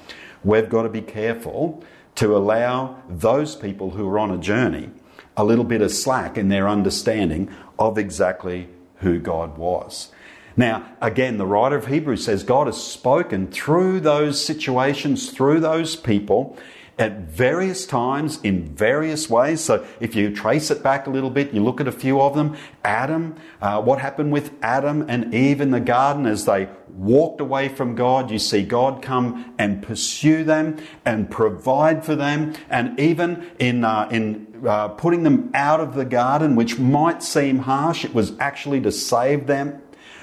we've 0.43 0.67
got 0.67 0.81
to 0.81 0.89
be 0.89 1.01
careful 1.01 1.83
to 2.15 2.35
allow 2.35 3.03
those 3.07 3.55
people 3.55 3.91
who 3.91 4.09
are 4.09 4.17
on 4.17 4.31
a 4.31 4.37
journey 4.39 4.89
a 5.37 5.43
little 5.43 5.63
bit 5.63 5.81
of 5.81 5.91
slack 5.91 6.39
in 6.39 6.49
their 6.49 6.67
understanding 6.67 7.53
of 7.77 7.99
exactly 7.99 8.67
who 8.97 9.19
God 9.19 9.59
was. 9.59 10.09
Now, 10.59 10.83
again, 10.99 11.37
the 11.37 11.45
writer 11.45 11.77
of 11.77 11.87
Hebrews 11.87 12.25
says 12.25 12.43
God 12.43 12.67
has 12.67 12.75
spoken 12.75 13.47
through 13.47 14.01
those 14.01 14.43
situations, 14.43 15.31
through 15.31 15.61
those 15.61 15.95
people 15.95 16.57
at 16.97 17.19
various 17.19 17.85
times 17.85 18.41
in 18.43 18.65
various 18.75 19.29
ways. 19.29 19.61
So 19.61 19.87
if 20.01 20.15
you 20.15 20.35
trace 20.35 20.69
it 20.69 20.83
back 20.83 21.07
a 21.07 21.09
little 21.09 21.29
bit, 21.29 21.53
you 21.53 21.63
look 21.63 21.79
at 21.79 21.87
a 21.87 21.93
few 21.93 22.19
of 22.19 22.35
them. 22.35 22.57
Adam, 22.83 23.37
uh, 23.61 23.81
what 23.81 23.99
happened 23.99 24.33
with 24.33 24.51
Adam 24.61 25.05
and 25.07 25.33
Eve 25.33 25.61
in 25.61 25.71
the 25.71 25.79
garden 25.79 26.25
as 26.25 26.43
they 26.43 26.67
walked 26.89 27.39
away 27.39 27.69
from 27.69 27.95
God? 27.95 28.29
You 28.29 28.37
see 28.37 28.61
God 28.63 29.01
come 29.01 29.55
and 29.57 29.81
pursue 29.81 30.43
them 30.43 30.75
and 31.05 31.31
provide 31.31 32.03
for 32.03 32.17
them. 32.17 32.53
And 32.69 32.99
even 32.99 33.49
in, 33.59 33.85
uh, 33.85 34.09
in 34.11 34.61
uh, 34.67 34.89
putting 34.89 35.23
them 35.23 35.51
out 35.53 35.79
of 35.79 35.95
the 35.95 36.03
garden, 36.03 36.57
which 36.57 36.77
might 36.77 37.23
seem 37.23 37.59
harsh, 37.59 38.03
it 38.03 38.13
was 38.13 38.33
actually 38.41 38.81
to 38.81 38.91
save 38.91 39.47
them 39.47 39.81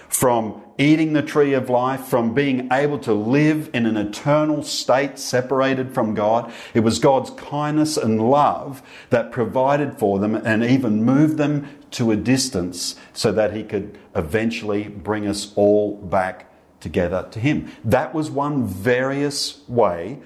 from 0.09 0.63
eating 0.79 1.13
the 1.13 1.23
tree 1.23 1.55
of 1.55 1.71
life, 1.71 2.05
from 2.05 2.35
being 2.35 2.69
able 2.71 2.99
to 2.99 3.13
live 3.13 3.71
in 3.73 3.87
an 3.87 3.97
eternal 3.97 4.63
state 4.63 5.19
separated 5.19 5.95
from 5.95 6.15
God. 6.15 6.53
It 6.75 6.81
was 6.81 6.99
God's 6.99 7.31
kindness 7.31 7.97
and 7.97 8.31
love 8.31 8.83
that 9.11 9.33
provided 9.33 9.99
for 9.99 10.19
them 10.19 10.35
and 10.35 10.63
even 10.63 11.05
moved 11.05 11.39
them 11.39 11.69
to 11.93 12.11
a 12.11 12.17
distance 12.17 12.97
so 13.13 13.33
that 13.33 13.55
He 13.55 13.65
could 13.65 13.99
eventually 14.15 14.85
bring 14.85 15.27
us 15.27 15.53
all 15.57 15.97
back 15.97 16.51
together 16.81 17.27
to 17.31 17.41
Him. 17.41 17.73
That 17.85 18.15
was 18.15 18.31
one 18.31 18.67
various 18.67 19.67
way 19.69 20.19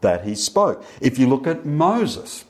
that 0.00 0.24
He 0.24 0.34
spoke. 0.34 0.84
If 1.00 1.18
you 1.18 1.28
look 1.28 1.46
at 1.46 1.64
Moses, 1.64 2.44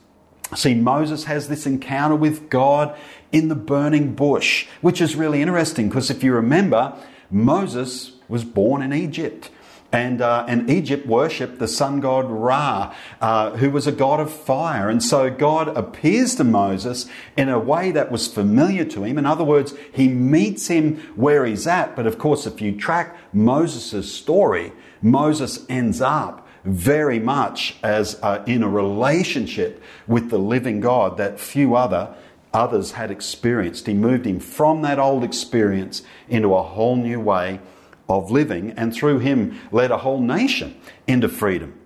See, 0.53 0.75
Moses 0.75 1.23
has 1.23 1.47
this 1.47 1.65
encounter 1.65 2.15
with 2.15 2.49
God 2.49 2.95
in 3.31 3.47
the 3.47 3.55
burning 3.55 4.13
bush, 4.13 4.67
which 4.81 5.01
is 5.01 5.15
really 5.15 5.41
interesting 5.41 5.89
because 5.89 6.09
if 6.09 6.23
you 6.23 6.33
remember, 6.33 6.93
Moses 7.29 8.13
was 8.27 8.43
born 8.43 8.81
in 8.81 8.93
Egypt. 8.93 9.49
And, 9.91 10.19
uh, 10.19 10.43
and 10.47 10.69
Egypt 10.69 11.07
worshipped 11.07 11.57
the 11.59 11.69
sun 11.69 12.01
god 12.01 12.29
Ra, 12.29 12.93
uh, 13.21 13.51
who 13.51 13.71
was 13.71 13.87
a 13.87 13.93
god 13.93 14.19
of 14.19 14.33
fire. 14.33 14.89
And 14.89 15.01
so 15.01 15.29
God 15.29 15.69
appears 15.69 16.35
to 16.35 16.43
Moses 16.43 17.05
in 17.37 17.47
a 17.47 17.59
way 17.59 17.91
that 17.91 18.11
was 18.11 18.27
familiar 18.27 18.83
to 18.83 19.05
him. 19.05 19.17
In 19.17 19.25
other 19.25 19.45
words, 19.45 19.73
he 19.93 20.09
meets 20.09 20.67
him 20.67 20.97
where 21.15 21.45
he's 21.45 21.65
at. 21.65 21.95
But 21.95 22.07
of 22.07 22.17
course, 22.17 22.45
if 22.45 22.59
you 22.59 22.75
track 22.75 23.15
Moses' 23.31 24.13
story, 24.13 24.73
Moses 25.01 25.65
ends 25.69 26.01
up 26.01 26.45
very 26.65 27.19
much 27.19 27.77
as 27.81 28.19
uh, 28.21 28.43
in 28.45 28.63
a 28.63 28.69
relationship 28.69 29.81
with 30.07 30.29
the 30.29 30.39
living 30.39 30.81
God 30.81 31.17
that 31.17 31.39
few 31.39 31.75
other 31.75 32.13
others 32.55 32.93
had 32.93 33.11
experienced. 33.11 33.85
He 33.85 33.93
moved 33.93 34.25
him 34.25 34.39
from 34.39 34.81
that 34.81 34.97
old 34.97 35.23
experience 35.23 36.01
into 36.29 36.55
a 36.55 36.63
whole 36.63 36.95
new 36.95 37.19
way 37.19 37.59
of 38.07 38.31
living, 38.31 38.71
and 38.71 38.93
through 38.93 39.19
him 39.19 39.59
led 39.71 39.91
a 39.91 39.97
whole 39.97 40.21
nation 40.21 40.79
into 41.05 41.27
freedom. 41.27 41.77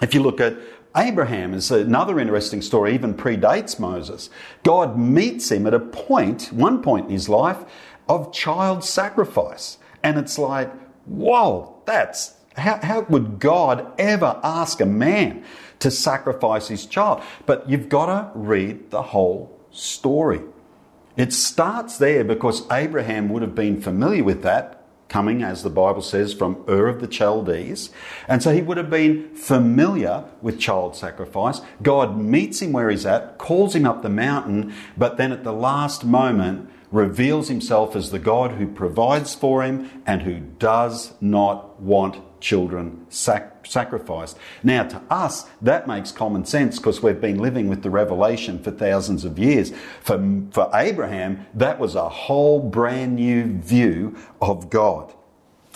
If 0.00 0.14
you 0.14 0.22
look 0.22 0.40
at 0.40 0.56
Abraham 0.96 1.52
is 1.52 1.70
another 1.70 2.18
interesting 2.18 2.62
story, 2.62 2.94
even 2.94 3.14
predates 3.14 3.78
Moses. 3.78 4.30
God 4.62 4.98
meets 4.98 5.50
him 5.50 5.66
at 5.66 5.74
a 5.74 5.80
point, 5.80 6.50
one 6.52 6.82
point 6.82 7.06
in 7.06 7.12
his 7.12 7.28
life, 7.28 7.58
of 8.08 8.32
child 8.32 8.82
sacrifice. 8.82 9.76
And 10.02 10.18
it's 10.18 10.38
like, 10.38 10.72
whoa, 11.04 11.82
that's 11.84 12.34
how, 12.56 12.78
how 12.82 13.02
would 13.02 13.38
God 13.38 13.92
ever 13.98 14.40
ask 14.42 14.80
a 14.80 14.86
man 14.86 15.44
to 15.80 15.90
sacrifice 15.90 16.68
his 16.68 16.86
child? 16.86 17.22
But 17.44 17.68
you've 17.68 17.90
got 17.90 18.06
to 18.06 18.30
read 18.38 18.90
the 18.90 19.02
whole 19.02 19.55
story. 19.76 20.40
It 21.16 21.32
starts 21.32 21.98
there 21.98 22.24
because 22.24 22.70
Abraham 22.70 23.28
would 23.30 23.42
have 23.42 23.54
been 23.54 23.80
familiar 23.80 24.22
with 24.22 24.42
that, 24.42 24.82
coming, 25.08 25.42
as 25.42 25.62
the 25.62 25.70
Bible 25.70 26.02
says, 26.02 26.34
from 26.34 26.64
Ur 26.68 26.88
of 26.88 27.00
the 27.00 27.06
Chaldees. 27.06 27.90
And 28.28 28.42
so 28.42 28.52
he 28.52 28.60
would 28.60 28.76
have 28.76 28.90
been 28.90 29.34
familiar 29.34 30.24
with 30.42 30.58
child 30.58 30.96
sacrifice. 30.96 31.60
God 31.82 32.18
meets 32.18 32.60
him 32.60 32.72
where 32.72 32.90
he's 32.90 33.06
at, 33.06 33.38
calls 33.38 33.74
him 33.74 33.86
up 33.86 34.02
the 34.02 34.08
mountain, 34.08 34.74
but 34.96 35.16
then 35.16 35.32
at 35.32 35.44
the 35.44 35.52
last 35.52 36.04
moment 36.04 36.68
reveals 36.90 37.48
himself 37.48 37.96
as 37.96 38.10
the 38.10 38.18
God 38.18 38.52
who 38.52 38.66
provides 38.66 39.34
for 39.34 39.62
him 39.62 40.02
and 40.06 40.22
who 40.22 40.40
does 40.40 41.14
not 41.20 41.80
want 41.80 42.35
children 42.46 43.04
sac- 43.08 43.66
sacrificed. 43.66 44.38
Now, 44.62 44.84
to 44.84 45.02
us, 45.10 45.46
that 45.60 45.88
makes 45.88 46.12
common 46.12 46.44
sense 46.44 46.78
because 46.78 47.02
we've 47.02 47.20
been 47.20 47.40
living 47.40 47.66
with 47.66 47.82
the 47.82 47.90
revelation 47.90 48.62
for 48.62 48.70
thousands 48.70 49.24
of 49.24 49.36
years. 49.36 49.72
For, 50.00 50.16
for 50.52 50.70
Abraham, 50.72 51.44
that 51.54 51.80
was 51.80 51.96
a 51.96 52.08
whole 52.08 52.60
brand 52.60 53.16
new 53.16 53.58
view 53.58 54.16
of 54.40 54.70
God. 54.70 55.12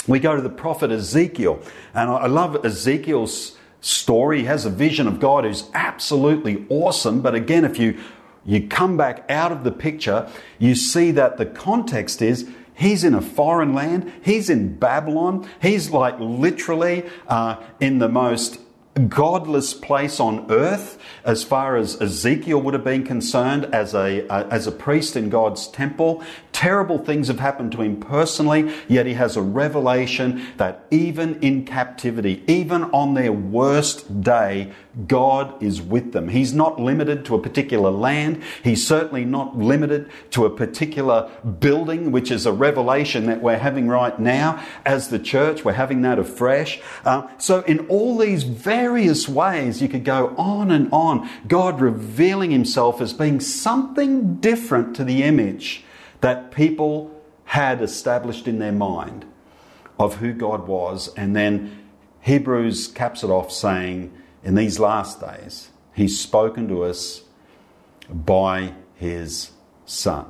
We 0.07 0.21
go 0.21 0.37
to 0.37 0.43
the 0.43 0.49
prophet 0.49 0.93
Ezekiel, 0.93 1.61
and 1.93 2.09
I 2.09 2.29
love 2.29 2.65
Ezekiel's 2.65 3.59
story. 3.81 4.39
He 4.39 4.45
has 4.45 4.65
a 4.65 4.71
vision 4.71 5.09
of 5.09 5.19
God 5.19 5.43
who's 5.43 5.65
absolutely 5.75 6.67
awesome, 6.69 7.21
but 7.21 7.35
again, 7.35 7.65
if 7.65 7.81
you 7.81 7.99
you 8.47 8.67
come 8.69 8.97
back 8.97 9.27
out 9.29 9.53
of 9.53 9.65
the 9.65 9.71
picture, 9.71 10.27
you 10.59 10.75
see 10.75 11.11
that 11.11 11.37
the 11.37 11.45
context 11.45 12.23
is 12.23 12.49
He's 12.81 13.05
in 13.05 13.13
a 13.13 13.21
foreign 13.21 13.75
land. 13.75 14.11
He's 14.23 14.49
in 14.49 14.79
Babylon. 14.79 15.47
He's 15.61 15.91
like 15.91 16.19
literally 16.19 17.05
uh, 17.29 17.57
in 17.79 17.99
the 17.99 18.09
most 18.09 18.59
godless 19.09 19.75
place 19.75 20.19
on 20.19 20.51
earth 20.51 20.99
as 21.23 21.45
far 21.45 21.77
as 21.77 22.01
Ezekiel 22.01 22.61
would 22.63 22.73
have 22.73 22.83
been 22.83 23.05
concerned 23.05 23.67
as 23.67 23.95
a, 23.95 24.27
uh, 24.29 24.49
as 24.49 24.67
a 24.67 24.73
priest 24.73 25.15
in 25.15 25.29
God's 25.29 25.69
temple. 25.69 26.25
Terrible 26.53 26.97
things 26.97 27.29
have 27.29 27.39
happened 27.39 27.73
to 27.73 27.83
him 27.83 28.01
personally, 28.01 28.75
yet 28.89 29.05
he 29.05 29.13
has 29.13 29.37
a 29.37 29.43
revelation 29.43 30.43
that 30.57 30.87
even 30.91 31.39
in 31.41 31.67
captivity, 31.67 32.43
even 32.47 32.85
on 32.85 33.13
their 33.13 33.33
worst 33.33 34.23
day, 34.23 34.73
God 35.07 35.63
is 35.63 35.81
with 35.81 36.13
them. 36.13 36.29
He's 36.29 36.53
not 36.53 36.81
limited 36.81 37.25
to 37.27 37.35
a 37.37 37.41
particular 37.41 37.91
land. 37.91 38.43
He's 38.65 38.87
certainly 38.87 39.25
not 39.25 39.57
limited 39.57 40.11
to 40.33 40.45
a 40.47 40.51
particular 40.51 41.31
building, 41.61 42.11
which 42.11 42.31
is 42.31 42.45
a 42.45 42.53
revelation 42.53 43.27
that 43.27 43.41
we're 43.41 43.59
having 43.59 43.89
right 43.89 44.19
now 44.19 44.65
as 44.85 45.09
the 45.09 45.19
church. 45.19 45.65
We're 45.65 45.75
having 45.75 46.03
that 46.03 46.19
afresh. 46.19 46.81
Uh, 47.05 47.29
so, 47.39 47.61
in 47.63 47.87
all 47.89 48.19
these 48.19 48.43
various 48.43 49.29
ways, 49.29 49.81
you 49.81 49.89
could 49.89 50.05
go 50.05 50.35
on 50.37 50.71
and 50.71 50.89
on. 50.93 51.29
God 51.47 51.81
revealing 51.81 52.51
Himself 52.51 53.01
as 53.01 53.13
being 53.13 53.39
something 53.39 54.37
different 54.37 54.97
to 54.97 55.05
the 55.05 55.23
image 55.23 55.85
that 56.21 56.51
people 56.51 57.11
had 57.45 57.81
established 57.81 58.47
in 58.47 58.59
their 58.59 58.73
mind 58.73 59.25
of 59.99 60.17
who 60.17 60.33
God 60.33 60.67
was. 60.67 61.13
And 61.15 61.37
then 61.37 61.79
Hebrews 62.23 62.89
caps 62.89 63.23
it 63.23 63.31
off 63.31 63.51
saying, 63.53 64.13
in 64.43 64.55
these 64.55 64.79
last 64.79 65.21
days, 65.21 65.71
He's 65.95 66.19
spoken 66.19 66.69
to 66.69 66.83
us 66.85 67.23
by 68.09 68.75
His 68.95 69.51
Son. 69.87 70.27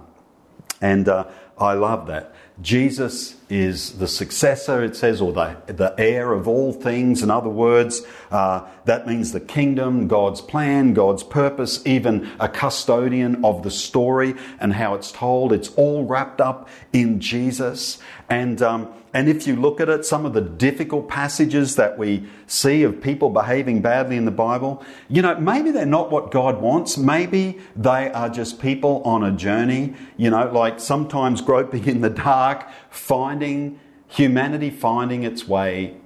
And 0.80 1.08
uh, 1.08 1.26
I 1.58 1.74
love 1.74 2.06
that. 2.06 2.34
Jesus 2.62 3.36
is 3.48 3.98
the 3.98 4.08
successor, 4.08 4.84
it 4.84 4.94
says, 4.94 5.20
or 5.20 5.32
the, 5.32 5.56
the 5.66 5.94
heir 5.96 6.32
of 6.32 6.46
all 6.46 6.72
things. 6.72 7.22
In 7.22 7.30
other 7.30 7.48
words, 7.48 8.02
uh, 8.30 8.68
that 8.84 9.06
means 9.06 9.32
the 9.32 9.40
kingdom, 9.40 10.08
God's 10.08 10.42
plan, 10.42 10.92
God's 10.92 11.22
purpose, 11.22 11.80
even 11.86 12.30
a 12.38 12.48
custodian 12.48 13.44
of 13.44 13.62
the 13.62 13.70
story 13.70 14.34
and 14.58 14.74
how 14.74 14.94
it's 14.94 15.10
told. 15.10 15.52
It's 15.52 15.68
all 15.70 16.04
wrapped 16.04 16.40
up 16.40 16.68
in 16.92 17.20
Jesus. 17.20 17.98
And 18.28 18.60
um, 18.60 18.92
and 19.12 19.28
if 19.28 19.46
you 19.46 19.56
look 19.56 19.80
at 19.80 19.88
it, 19.88 20.04
some 20.04 20.24
of 20.24 20.34
the 20.34 20.40
difficult 20.40 21.08
passages 21.08 21.74
that 21.76 21.98
we 21.98 22.28
see 22.46 22.84
of 22.84 23.00
people 23.00 23.30
behaving 23.30 23.82
badly 23.82 24.16
in 24.16 24.24
the 24.24 24.30
Bible, 24.30 24.84
you 25.08 25.20
know, 25.20 25.36
maybe 25.38 25.72
they're 25.72 25.84
not 25.84 26.12
what 26.12 26.30
God 26.30 26.60
wants. 26.60 26.96
Maybe 26.96 27.58
they 27.74 28.10
are 28.12 28.28
just 28.28 28.60
people 28.60 29.02
on 29.04 29.24
a 29.24 29.32
journey, 29.32 29.94
you 30.16 30.30
know, 30.30 30.50
like 30.52 30.78
sometimes 30.78 31.40
groping 31.40 31.86
in 31.86 32.02
the 32.02 32.10
dark, 32.10 32.68
finding 32.88 33.80
humanity 34.10 34.70
finding 34.70 35.22
its 35.22 35.46
way 35.46 35.96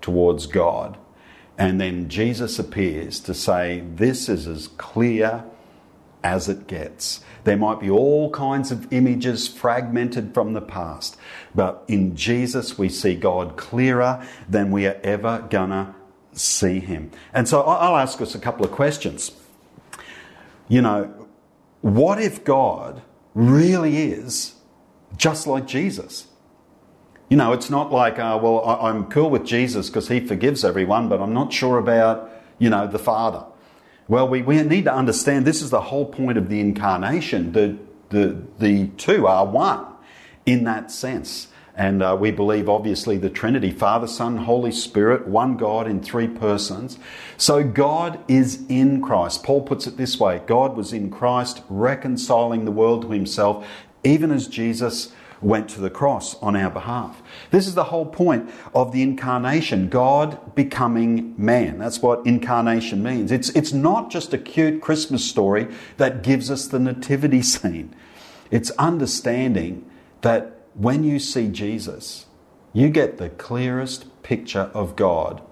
towards 0.00 0.46
God. 0.46 0.96
And 1.58 1.80
then 1.80 2.08
Jesus 2.08 2.58
appears 2.58 3.20
to 3.20 3.34
say, 3.34 3.84
This 3.94 4.28
is 4.28 4.46
as 4.46 4.68
clear 4.68 5.44
as 6.24 6.48
it 6.48 6.66
gets. 6.66 7.20
There 7.44 7.56
might 7.56 7.78
be 7.78 7.90
all 7.90 8.30
kinds 8.30 8.72
of 8.72 8.90
images 8.92 9.46
fragmented 9.46 10.32
from 10.32 10.54
the 10.54 10.62
past, 10.62 11.16
but 11.54 11.84
in 11.86 12.16
Jesus 12.16 12.78
we 12.78 12.88
see 12.88 13.14
God 13.14 13.56
clearer 13.56 14.26
than 14.48 14.70
we 14.70 14.86
are 14.86 14.98
ever 15.04 15.46
gonna 15.50 15.94
see 16.32 16.80
Him. 16.80 17.10
And 17.32 17.46
so 17.46 17.60
I'll 17.62 17.96
ask 17.96 18.20
us 18.20 18.34
a 18.34 18.38
couple 18.38 18.64
of 18.64 18.72
questions. 18.72 19.32
You 20.66 20.80
know, 20.80 21.28
what 21.82 22.18
if 22.20 22.42
God 22.44 23.02
really 23.34 23.98
is 24.10 24.54
just 25.18 25.46
like 25.46 25.66
Jesus? 25.66 26.28
You 27.28 27.36
know, 27.36 27.52
it's 27.52 27.68
not 27.68 27.92
like, 27.92 28.18
uh, 28.18 28.38
well, 28.42 28.64
I'm 28.64 29.06
cool 29.06 29.28
with 29.28 29.44
Jesus 29.44 29.88
because 29.88 30.08
he 30.08 30.20
forgives 30.20 30.64
everyone, 30.64 31.08
but 31.08 31.20
I'm 31.20 31.34
not 31.34 31.52
sure 31.52 31.78
about, 31.78 32.30
you 32.58 32.70
know, 32.70 32.86
the 32.86 32.98
Father. 32.98 33.44
Well, 34.06 34.28
we, 34.28 34.42
we 34.42 34.62
need 34.62 34.84
to 34.84 34.94
understand 34.94 35.46
this 35.46 35.62
is 35.62 35.70
the 35.70 35.80
whole 35.80 36.06
point 36.06 36.36
of 36.36 36.48
the 36.48 36.60
incarnation. 36.60 37.52
The, 37.52 37.78
the, 38.10 38.42
the 38.58 38.88
two 38.96 39.26
are 39.26 39.46
one 39.46 39.86
in 40.44 40.64
that 40.64 40.90
sense. 40.90 41.48
And 41.76 42.02
uh, 42.02 42.16
we 42.18 42.30
believe, 42.30 42.68
obviously, 42.68 43.16
the 43.16 43.30
Trinity 43.30 43.72
Father, 43.72 44.06
Son, 44.06 44.36
Holy 44.36 44.70
Spirit, 44.70 45.26
one 45.26 45.56
God 45.56 45.88
in 45.88 46.00
three 46.00 46.28
persons. 46.28 46.98
So 47.36 47.64
God 47.64 48.20
is 48.28 48.64
in 48.68 49.02
Christ. 49.02 49.42
Paul 49.42 49.62
puts 49.62 49.86
it 49.86 49.96
this 49.96 50.20
way 50.20 50.40
God 50.46 50.76
was 50.76 50.92
in 50.92 51.10
Christ, 51.10 51.62
reconciling 51.68 52.64
the 52.64 52.70
world 52.70 53.02
to 53.02 53.10
himself, 53.10 53.66
even 54.04 54.30
as 54.30 54.46
Jesus 54.46 55.12
went 55.44 55.68
to 55.68 55.80
the 55.80 55.90
cross 55.90 56.34
on 56.36 56.56
our 56.56 56.70
behalf. 56.70 57.22
This 57.50 57.66
is 57.66 57.74
the 57.74 57.84
whole 57.84 58.06
point 58.06 58.50
of 58.74 58.92
the 58.92 59.02
incarnation 59.02 59.88
God 59.88 60.54
becoming 60.54 61.34
man. 61.36 61.78
That's 61.78 62.00
what 62.00 62.26
incarnation 62.26 63.02
means. 63.02 63.30
It's, 63.30 63.50
it's 63.50 63.72
not 63.72 64.10
just 64.10 64.32
a 64.32 64.38
cute 64.38 64.80
Christmas 64.80 65.28
story 65.28 65.68
that 65.98 66.22
gives 66.22 66.50
us 66.50 66.66
the 66.66 66.78
nativity 66.78 67.42
scene, 67.54 67.94
it's 68.50 68.70
understanding 68.72 69.88
that 70.22 70.62
when 70.74 71.04
you 71.04 71.18
see 71.18 71.48
Jesus, 71.48 72.26
you 72.72 72.88
get 72.88 73.18
the 73.18 73.28
clearest 73.28 74.22
picture 74.22 74.70
of 74.74 74.96
God 74.96 75.42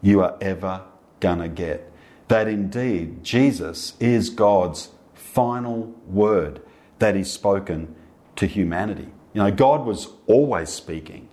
you 0.00 0.22
are 0.22 0.36
ever 0.40 0.82
gonna 1.20 1.48
get. 1.48 1.90
That 2.28 2.48
indeed 2.48 3.22
Jesus 3.22 3.94
is 4.00 4.30
God's 4.30 4.88
final 5.12 5.94
word 6.06 6.60
that 6.98 7.16
is 7.16 7.30
spoken 7.30 7.94
to 8.36 8.46
humanity. 8.46 9.08
You 9.34 9.42
know, 9.42 9.50
God 9.50 9.84
was 9.84 10.08
always 10.26 10.70
speaking, 10.70 11.28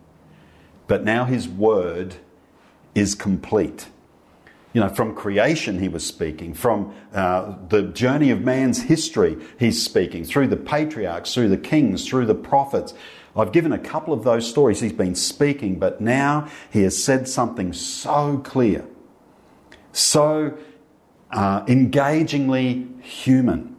but 0.87 1.03
now 1.03 1.25
His 1.25 1.47
word 1.47 2.15
is 2.95 3.15
complete. 3.15 3.87
You 4.73 4.79
know, 4.79 4.89
from 4.89 5.15
creation 5.15 5.79
he 5.79 5.89
was 5.89 6.05
speaking, 6.05 6.53
from 6.53 6.93
uh, 7.13 7.55
the 7.67 7.83
journey 7.83 8.31
of 8.31 8.41
man's 8.41 8.83
history 8.83 9.37
he's 9.59 9.83
speaking, 9.83 10.23
through 10.23 10.47
the 10.47 10.57
patriarchs, 10.57 11.33
through 11.33 11.49
the 11.49 11.57
kings, 11.57 12.07
through 12.07 12.25
the 12.25 12.35
prophets. 12.35 12.93
I've 13.35 13.51
given 13.51 13.73
a 13.73 13.79
couple 13.79 14.13
of 14.13 14.23
those 14.23 14.49
stories 14.49 14.79
he's 14.79 14.93
been 14.93 15.15
speaking, 15.15 15.77
but 15.77 15.99
now 15.99 16.47
he 16.71 16.83
has 16.83 17.01
said 17.01 17.27
something 17.27 17.73
so 17.73 18.37
clear, 18.37 18.85
so 19.91 20.57
uh, 21.31 21.65
engagingly 21.67 22.87
human 23.01 23.75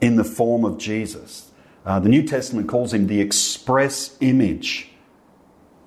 in 0.00 0.16
the 0.16 0.24
form 0.24 0.64
of 0.64 0.78
Jesus 0.78 1.52
uh, 1.84 2.00
the 2.00 2.08
New 2.08 2.22
Testament 2.22 2.68
calls 2.68 2.94
him 2.94 3.06
the 3.06 3.20
express 3.20 4.16
image 4.20 4.90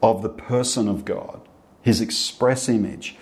of 0.01 0.21
the 0.21 0.29
person 0.29 0.87
of 0.87 1.05
God, 1.05 1.41
his 1.81 2.01
express 2.01 2.69
image. 2.69 3.15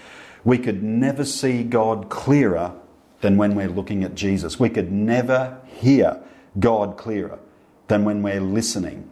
We 0.43 0.57
could 0.57 0.83
never 0.83 1.25
see 1.25 1.63
God 1.63 2.09
clearer 2.09 2.73
than 3.21 3.37
when 3.37 3.55
we're 3.55 3.69
looking 3.69 4.03
at 4.03 4.13
Jesus. 4.13 4.59
We 4.59 4.69
could 4.69 4.91
never 4.91 5.59
hear 5.65 6.21
God 6.59 6.97
clearer 6.97 7.39
than 7.87 8.03
when 8.03 8.21
we're 8.21 8.41
listening 8.41 9.09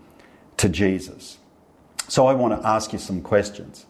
to 0.57 0.69
Jesus. 0.69 1.37
So 2.07 2.27
I 2.27 2.33
want 2.33 2.59
to 2.59 2.67
ask 2.67 2.91
you 2.93 2.99
some 2.99 3.21
questions. 3.21 3.85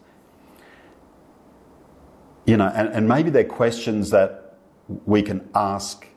You 2.46 2.58
know, 2.58 2.72
and, 2.74 2.90
and 2.90 3.08
maybe 3.08 3.30
they're 3.30 3.44
questions 3.44 4.12
that 4.12 4.58
we 5.06 5.22
can 5.22 5.50
ask 5.56 6.08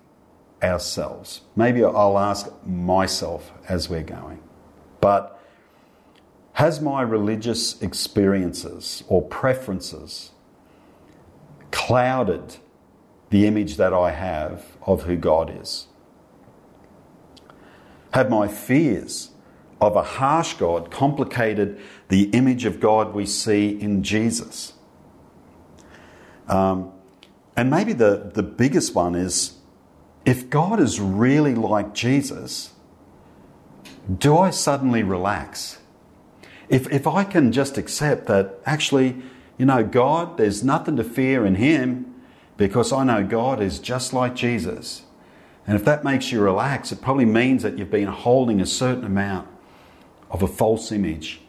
ourselves. 0.62 1.42
Maybe 1.54 1.84
I'll 1.84 2.18
ask 2.18 2.50
myself 2.64 3.52
as 3.68 3.88
we're 3.88 4.02
going. 4.02 4.40
But 5.00 5.40
has 6.54 6.80
my 6.80 7.02
religious 7.02 7.80
experiences 7.82 9.04
or 9.08 9.22
preferences 9.22 10.30
clouded 11.70 12.56
the 13.30 13.46
image 13.46 13.76
that 13.76 13.92
I 13.92 14.12
have 14.12 14.64
of 14.82 15.02
who 15.02 15.16
God 15.16 15.54
is? 15.60 15.86
Have 18.12 18.30
my 18.30 18.48
fears 18.48 19.30
of 19.80 19.94
a 19.96 20.02
harsh 20.02 20.54
God 20.54 20.90
complicated 20.90 21.78
the 22.08 22.30
image 22.30 22.64
of 22.64 22.80
God 22.80 23.12
we 23.12 23.26
see 23.26 23.78
in 23.78 24.02
Jesus? 24.02 24.72
Um, 26.48 26.92
and 27.56 27.70
maybe 27.70 27.92
the, 27.92 28.30
the 28.32 28.42
biggest 28.42 28.94
one 28.94 29.14
is 29.14 29.58
if 30.26 30.50
God 30.50 30.80
is 30.80 31.00
really 31.00 31.54
like 31.54 31.94
Jesus, 31.94 32.72
do 34.18 34.36
I 34.36 34.50
suddenly 34.50 35.04
relax? 35.04 35.78
If, 36.68 36.92
if 36.92 37.06
I 37.06 37.22
can 37.22 37.52
just 37.52 37.78
accept 37.78 38.26
that 38.26 38.58
actually, 38.66 39.22
you 39.56 39.66
know, 39.66 39.84
God, 39.84 40.36
there's 40.36 40.64
nothing 40.64 40.96
to 40.96 41.04
fear 41.04 41.46
in 41.46 41.54
Him 41.54 42.12
because 42.56 42.92
I 42.92 43.04
know 43.04 43.24
God 43.24 43.62
is 43.62 43.78
just 43.78 44.12
like 44.12 44.34
Jesus. 44.34 45.02
And 45.64 45.76
if 45.76 45.84
that 45.84 46.02
makes 46.02 46.32
you 46.32 46.40
relax, 46.40 46.90
it 46.90 47.00
probably 47.00 47.24
means 47.24 47.62
that 47.62 47.78
you've 47.78 47.90
been 47.90 48.08
holding 48.08 48.60
a 48.60 48.66
certain 48.66 49.04
amount 49.04 49.48
of 50.28 50.42
a 50.42 50.48
false 50.48 50.90
image 50.90 51.40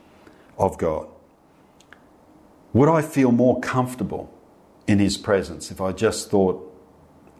of 0.57 0.77
God. 0.77 1.07
Would 2.73 2.89
I 2.89 3.01
feel 3.01 3.31
more 3.31 3.59
comfortable 3.59 4.31
in 4.85 4.99
His 4.99 5.17
presence 5.17 5.71
if 5.71 5.81
I 5.81 5.93
just 5.93 6.29
thought 6.29 6.63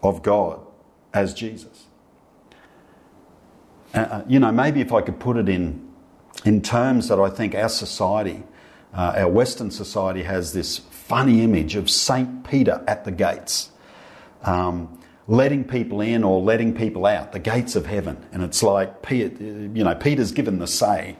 of 0.02 0.24
God 0.24 0.67
as 1.14 1.34
Jesus. 1.34 1.88
Uh, 3.94 4.00
uh, 4.00 4.24
you 4.28 4.40
know, 4.40 4.52
maybe 4.52 4.82
if 4.82 4.92
I 4.92 5.02
could 5.02 5.20
put 5.20 5.38
it 5.38 5.50
in, 5.50 5.88
in 6.46 6.62
terms 6.62 7.08
that 7.08 7.20
I 7.20 7.30
think 7.30 7.56
our 7.56 7.70
society, 7.70 8.44
uh, 8.94 9.14
our 9.18 9.30
Western 9.30 9.72
society, 9.72 10.24
has 10.24 10.54
this 10.54 10.78
funny 10.78 11.42
image 11.42 11.76
of 11.76 11.90
St. 11.90 12.44
Peter 12.46 12.84
at 12.88 13.06
the 13.06 13.12
gates, 13.12 13.72
um, 14.44 15.00
letting 15.28 15.64
people 15.64 16.02
in 16.02 16.24
or 16.24 16.42
letting 16.42 16.74
people 16.74 17.06
out, 17.06 17.32
the 17.32 17.40
gates 17.40 17.76
of 17.76 17.86
heaven. 17.86 18.26
And 18.32 18.44
it's 18.44 18.62
like, 18.62 18.94
you 19.10 19.84
know, 19.84 19.96
Peter's 19.96 20.32
given 20.32 20.60
the 20.60 20.68
say. 20.68 21.18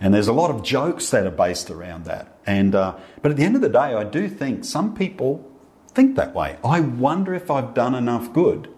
And 0.00 0.12
there's 0.12 0.28
a 0.28 0.32
lot 0.32 0.50
of 0.50 0.62
jokes 0.62 1.10
that 1.10 1.26
are 1.26 1.30
based 1.30 1.70
around 1.70 2.04
that. 2.04 2.38
And, 2.46 2.74
uh, 2.74 2.96
but 3.22 3.30
at 3.30 3.36
the 3.36 3.44
end 3.44 3.54
of 3.54 3.62
the 3.62 3.68
day, 3.68 3.78
I 3.78 4.04
do 4.04 4.28
think 4.28 4.64
some 4.64 4.94
people 4.94 5.50
think 5.88 6.16
that 6.16 6.34
way. 6.34 6.58
I 6.64 6.80
wonder 6.80 7.34
if 7.34 7.50
I've 7.50 7.74
done 7.74 7.94
enough 7.94 8.32
good 8.32 8.68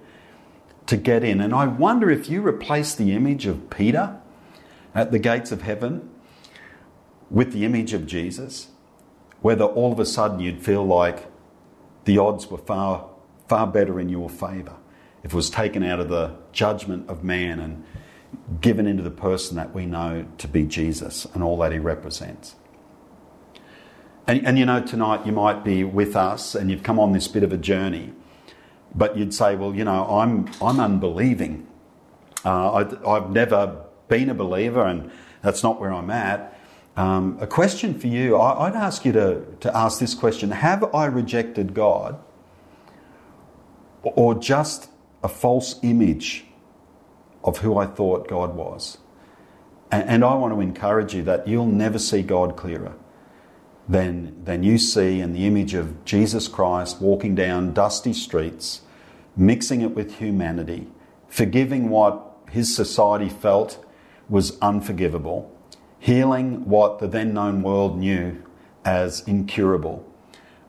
to 0.87 0.97
get 0.97 1.25
in. 1.25 1.41
And 1.41 1.55
I 1.55 1.67
wonder 1.67 2.11
if 2.11 2.29
you 2.29 2.47
replace 2.47 2.95
the 2.95 3.13
image 3.13 3.47
of 3.47 3.71
Peter 3.71 4.19
at 4.95 5.13
the 5.13 5.19
gates 5.19 5.53
of 5.53 5.63
heaven 5.63 6.09
with 7.31 7.53
the 7.53 7.65
image 7.65 7.93
of 7.93 8.07
Jesus, 8.07 8.69
whether 9.41 9.65
all 9.65 9.93
of 9.93 10.01
a 10.01 10.07
sudden 10.07 10.41
you'd 10.41 10.63
feel 10.63 10.85
like 10.85 11.27
the 12.05 12.19
odds 12.19 12.51
were 12.51 12.59
far, 12.59 13.09
far 13.49 13.67
better 13.67 13.99
in 14.01 14.09
your 14.09 14.31
favour 14.31 14.77
if 15.23 15.33
it 15.33 15.37
was 15.37 15.51
taken 15.51 15.83
out 15.83 15.99
of 15.99 16.09
the 16.09 16.37
judgment 16.53 17.09
of 17.11 17.25
man 17.25 17.59
and 17.59 17.85
given 18.61 18.87
into 18.87 19.03
the 19.03 19.11
person 19.11 19.57
that 19.57 19.75
we 19.75 19.85
know 19.85 20.25
to 20.39 20.47
be 20.47 20.63
Jesus 20.65 21.27
and 21.35 21.43
all 21.43 21.59
that 21.59 21.73
he 21.73 21.81
represents. 21.81 22.55
And, 24.29 24.47
and 24.47 24.57
you 24.57 24.65
know, 24.67 24.81
tonight 24.81 25.27
you 25.27 25.33
might 25.33 25.65
be 25.65 25.83
with 25.83 26.15
us 26.15 26.55
and 26.55 26.71
you've 26.71 26.85
come 26.85 27.01
on 27.01 27.13
this 27.13 27.27
bit 27.27 27.43
of 27.43 27.53
a 27.53 27.57
journey 27.57 28.13
but 28.95 29.17
you'd 29.17 29.35
say, 29.35 29.57
well, 29.57 29.75
you 29.75 29.85
know, 29.85 30.05
I'm, 30.05 30.49
I'm 30.63 30.81
unbelieving. 30.81 31.67
Uh, 32.45 32.87
I, 33.07 33.15
have 33.15 33.31
never 33.31 33.85
been 34.09 34.31
a 34.31 34.35
believer, 34.35 34.85
and 34.85 35.11
that's 35.43 35.63
not 35.63 35.81
where 35.81 35.93
I'm 35.93 36.11
at. 36.11 36.59
Um, 36.97 37.37
a 37.41 37.47
question 37.47 37.99
for 37.99 38.07
you 38.07 38.37
I, 38.37 38.69
I'd 38.69 38.75
ask 38.75 39.05
you 39.05 39.13
to, 39.13 39.45
to 39.61 39.77
ask 39.77 40.01
this 40.01 40.15
question 40.15 40.51
Have 40.51 40.95
I 40.95 41.07
rejected 41.07 41.75
God, 41.75 42.19
or 44.03 44.35
just 44.35 44.89
a 45.23 45.29
false 45.29 45.79
image 45.83 46.47
of 47.45 47.59
who 47.59 47.77
I 47.77 47.87
thought 47.87 48.29
God 48.29 48.55
was? 48.55 48.99
And, 49.91 50.09
and 50.09 50.25
I 50.25 50.35
want 50.35 50.55
to 50.55 50.61
encourage 50.61 51.15
you 51.15 51.23
that 51.25 51.47
you'll 51.47 51.67
never 51.67 51.99
see 51.99 52.23
God 52.23 52.57
clearer 52.57 52.95
than, 53.89 54.45
than 54.45 54.63
you 54.63 54.79
see 54.79 55.21
in 55.21 55.33
the 55.33 55.47
image 55.47 55.75
of 55.75 56.05
Jesus 56.05 56.49
Christ 56.49 57.01
walking 57.01 57.35
down 57.35 57.73
dusty 57.73 58.13
streets 58.13 58.83
mixing 59.37 59.83
it 59.83 59.95
with 59.95 60.17
humanity, 60.17 60.89
forgiving 61.29 61.91
what 61.91 62.37
his 62.51 62.75
society 62.75 63.29
felt 63.29 63.85
was 64.29 64.59
unforgivable, 64.61 65.53
healing 65.99 66.69
what 66.69 66.99
the 66.99 67.07
then 67.07 67.35
known 67.35 67.63
world 67.63 67.99
knew 67.99 68.43
as 68.85 69.21
incurable, 69.27 70.11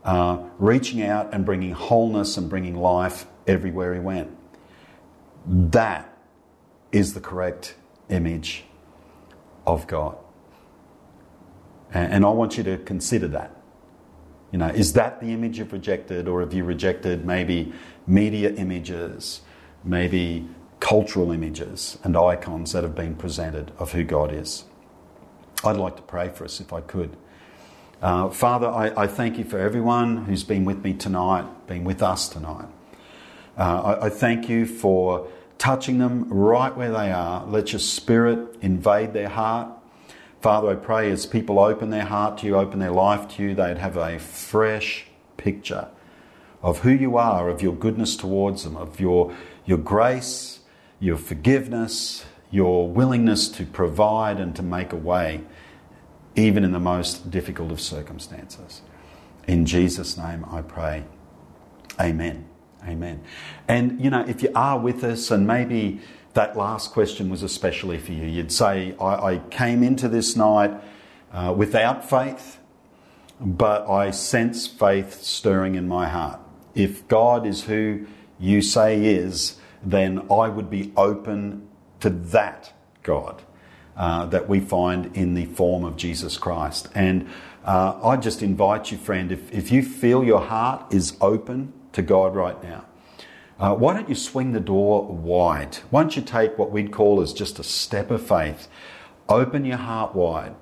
uh, 0.04 0.38
reaching 0.58 1.02
out 1.02 1.32
and 1.32 1.44
bringing 1.44 1.72
wholeness 1.72 2.36
and 2.36 2.50
bringing 2.50 2.76
life 2.76 3.26
everywhere 3.46 3.94
he 3.94 4.00
went. 4.00 4.30
That 5.46 6.16
is 6.92 7.14
the 7.14 7.20
correct 7.20 7.74
image 8.08 8.64
of 9.66 9.86
God. 9.86 10.16
And, 11.92 12.24
I 12.24 12.28
want 12.30 12.58
you 12.58 12.64
to 12.64 12.78
consider 12.78 13.28
that. 13.28 13.54
You 14.52 14.58
know, 14.58 14.68
is 14.68 14.92
that 14.94 15.20
the 15.20 15.32
image 15.32 15.58
you've 15.58 15.72
rejected, 15.72 16.28
or 16.28 16.40
have 16.40 16.52
you 16.52 16.64
rejected 16.64 17.24
maybe 17.24 17.72
media 18.06 18.52
images, 18.54 19.40
maybe 19.84 20.48
cultural 20.80 21.32
images 21.32 21.98
and 22.04 22.16
icons 22.16 22.72
that 22.72 22.82
have 22.82 22.94
been 22.94 23.14
presented 23.14 23.72
of 23.78 23.92
who 23.92 24.04
God 24.04 24.32
is? 24.32 24.64
I'd 25.64 25.76
like 25.76 25.96
to 25.96 26.02
pray 26.02 26.28
for 26.28 26.44
us 26.44 26.60
if 26.60 26.72
I 26.72 26.80
could. 26.80 27.16
Uh, 28.00 28.28
Father, 28.30 28.68
I, 28.68 29.02
I, 29.02 29.06
thank 29.08 29.38
you 29.38 29.44
for 29.44 29.58
everyone 29.58 30.24
who's 30.26 30.44
been 30.44 30.64
with 30.64 30.84
me 30.84 30.94
tonight, 30.94 31.66
been 31.66 31.82
with 31.82 32.00
us 32.00 32.28
tonight. 32.28 32.68
Uh, 33.58 33.96
I, 34.00 34.06
I 34.06 34.08
thank 34.08 34.48
you 34.48 34.66
for 34.66 35.26
touching 35.58 35.98
them 35.98 36.28
right 36.28 36.74
where 36.76 36.92
they 36.92 37.10
are. 37.10 37.44
Let 37.46 37.72
your 37.72 37.80
spirit 37.80 38.56
invade 38.60 39.14
their 39.14 39.28
heart 39.28 39.68
Father, 40.40 40.70
I 40.70 40.74
pray 40.76 41.10
as 41.10 41.26
people 41.26 41.58
open 41.58 41.90
their 41.90 42.04
heart 42.04 42.38
to 42.38 42.46
you, 42.46 42.56
open 42.56 42.78
their 42.78 42.92
life 42.92 43.28
to 43.36 43.42
you, 43.42 43.54
they'd 43.54 43.78
have 43.78 43.96
a 43.96 44.18
fresh 44.18 45.06
picture 45.36 45.88
of 46.62 46.80
who 46.80 46.90
you 46.90 47.16
are, 47.16 47.48
of 47.48 47.62
your 47.62 47.74
goodness 47.74 48.16
towards 48.16 48.64
them, 48.64 48.76
of 48.76 49.00
your, 49.00 49.34
your 49.64 49.78
grace, 49.78 50.60
your 51.00 51.16
forgiveness, 51.16 52.24
your 52.50 52.88
willingness 52.88 53.48
to 53.48 53.64
provide 53.64 54.38
and 54.38 54.54
to 54.56 54.62
make 54.62 54.92
a 54.92 54.96
way, 54.96 55.42
even 56.36 56.64
in 56.64 56.72
the 56.72 56.80
most 56.80 57.30
difficult 57.30 57.70
of 57.70 57.80
circumstances. 57.80 58.82
In 59.46 59.66
Jesus' 59.66 60.16
name 60.16 60.44
I 60.50 60.62
pray. 60.62 61.04
Amen. 62.00 62.46
Amen. 62.86 63.22
And, 63.66 64.00
you 64.00 64.08
know, 64.08 64.24
if 64.26 64.42
you 64.42 64.50
are 64.54 64.78
with 64.78 65.02
us 65.02 65.30
and 65.30 65.46
maybe 65.46 66.00
that 66.38 66.56
last 66.56 66.92
question 66.92 67.30
was 67.30 67.42
especially 67.42 67.98
for 67.98 68.12
you. 68.12 68.24
You'd 68.24 68.52
say, 68.52 68.94
I, 69.00 69.32
I 69.32 69.38
came 69.50 69.82
into 69.82 70.08
this 70.08 70.36
night 70.36 70.70
uh, 71.32 71.52
without 71.56 72.08
faith, 72.08 72.60
but 73.40 73.90
I 73.90 74.12
sense 74.12 74.68
faith 74.68 75.20
stirring 75.20 75.74
in 75.74 75.88
my 75.88 76.08
heart. 76.08 76.38
If 76.76 77.08
God 77.08 77.44
is 77.44 77.64
who 77.64 78.06
you 78.38 78.62
say 78.62 79.04
is, 79.04 79.58
then 79.82 80.30
I 80.30 80.48
would 80.48 80.70
be 80.70 80.92
open 80.96 81.66
to 81.98 82.10
that 82.10 82.72
God 83.02 83.42
uh, 83.96 84.26
that 84.26 84.48
we 84.48 84.60
find 84.60 85.16
in 85.16 85.34
the 85.34 85.46
form 85.46 85.84
of 85.84 85.96
Jesus 85.96 86.36
Christ. 86.36 86.88
And 86.94 87.26
uh, 87.64 87.98
I 88.00 88.16
just 88.16 88.44
invite 88.44 88.92
you, 88.92 88.98
friend, 88.98 89.32
if, 89.32 89.52
if 89.52 89.72
you 89.72 89.82
feel 89.82 90.22
your 90.22 90.42
heart 90.42 90.94
is 90.94 91.16
open 91.20 91.72
to 91.94 92.02
God 92.02 92.36
right 92.36 92.62
now, 92.62 92.84
uh, 93.58 93.74
why 93.74 93.94
don't 93.94 94.08
you 94.08 94.14
swing 94.14 94.52
the 94.52 94.60
door 94.60 95.04
wide? 95.06 95.76
Why 95.90 96.02
don't 96.02 96.16
you 96.16 96.22
take 96.22 96.56
what 96.58 96.70
we'd 96.70 96.92
call 96.92 97.20
as 97.20 97.32
just 97.32 97.58
a 97.58 97.64
step 97.64 98.10
of 98.10 98.26
faith, 98.26 98.68
open 99.28 99.64
your 99.64 99.78
heart 99.78 100.14
wide, 100.14 100.54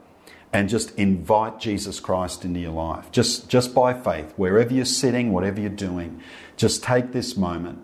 and 0.53 0.69
just 0.69 0.95
invite 0.97 1.61
Jesus 1.61 2.01
Christ 2.01 2.45
into 2.45 2.61
your 2.61 2.73
life, 2.73 3.11
just, 3.13 3.51
just 3.51 3.75
by 3.75 3.93
faith, 3.93 4.33
wherever 4.37 4.73
you're 4.73 4.87
sitting, 4.87 5.33
whatever 5.33 5.61
you're 5.61 5.69
doing, 5.69 6.23
just 6.57 6.83
take 6.83 7.13
this 7.13 7.37
moment, 7.37 7.79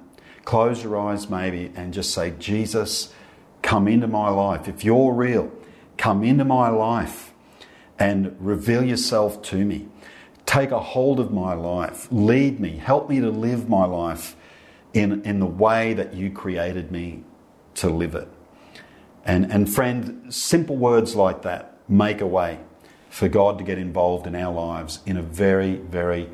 close 0.44 0.82
your 0.82 0.98
eyes 0.98 1.28
maybe, 1.28 1.70
and 1.76 1.92
just 1.92 2.14
say, 2.14 2.32
Jesus, 2.38 3.12
come 3.60 3.86
into 3.86 4.06
my 4.06 4.30
life. 4.30 4.66
If 4.66 4.82
you're 4.82 5.12
real, 5.12 5.52
come 5.98 6.24
into 6.24 6.46
my 6.46 6.70
life 6.70 7.34
and 7.98 8.34
reveal 8.40 8.82
yourself 8.82 9.42
to 9.42 9.64
me. 9.64 9.88
Take 10.46 10.70
a 10.70 10.80
hold 10.80 11.20
of 11.20 11.30
my 11.30 11.52
life. 11.52 12.08
Lead 12.10 12.58
me. 12.58 12.76
Help 12.76 13.10
me 13.10 13.20
to 13.20 13.30
live 13.30 13.68
my 13.68 13.84
life 13.84 14.34
in, 14.94 15.22
in 15.24 15.40
the 15.40 15.46
way 15.46 15.94
that 15.94 16.14
you 16.14 16.30
created 16.30 16.90
me 16.90 17.24
to 17.74 17.88
live 17.88 18.14
it. 18.14 18.28
And, 19.24 19.50
and 19.52 19.72
friend, 19.72 20.32
simple 20.32 20.76
words 20.76 21.14
like 21.14 21.42
that 21.42 21.78
make 21.88 22.20
a 22.20 22.26
way 22.26 22.58
for 23.08 23.28
God 23.28 23.58
to 23.58 23.64
get 23.64 23.78
involved 23.78 24.26
in 24.26 24.34
our 24.34 24.52
lives 24.52 25.00
in 25.06 25.16
a 25.16 25.22
very, 25.22 25.76
very 25.76 26.28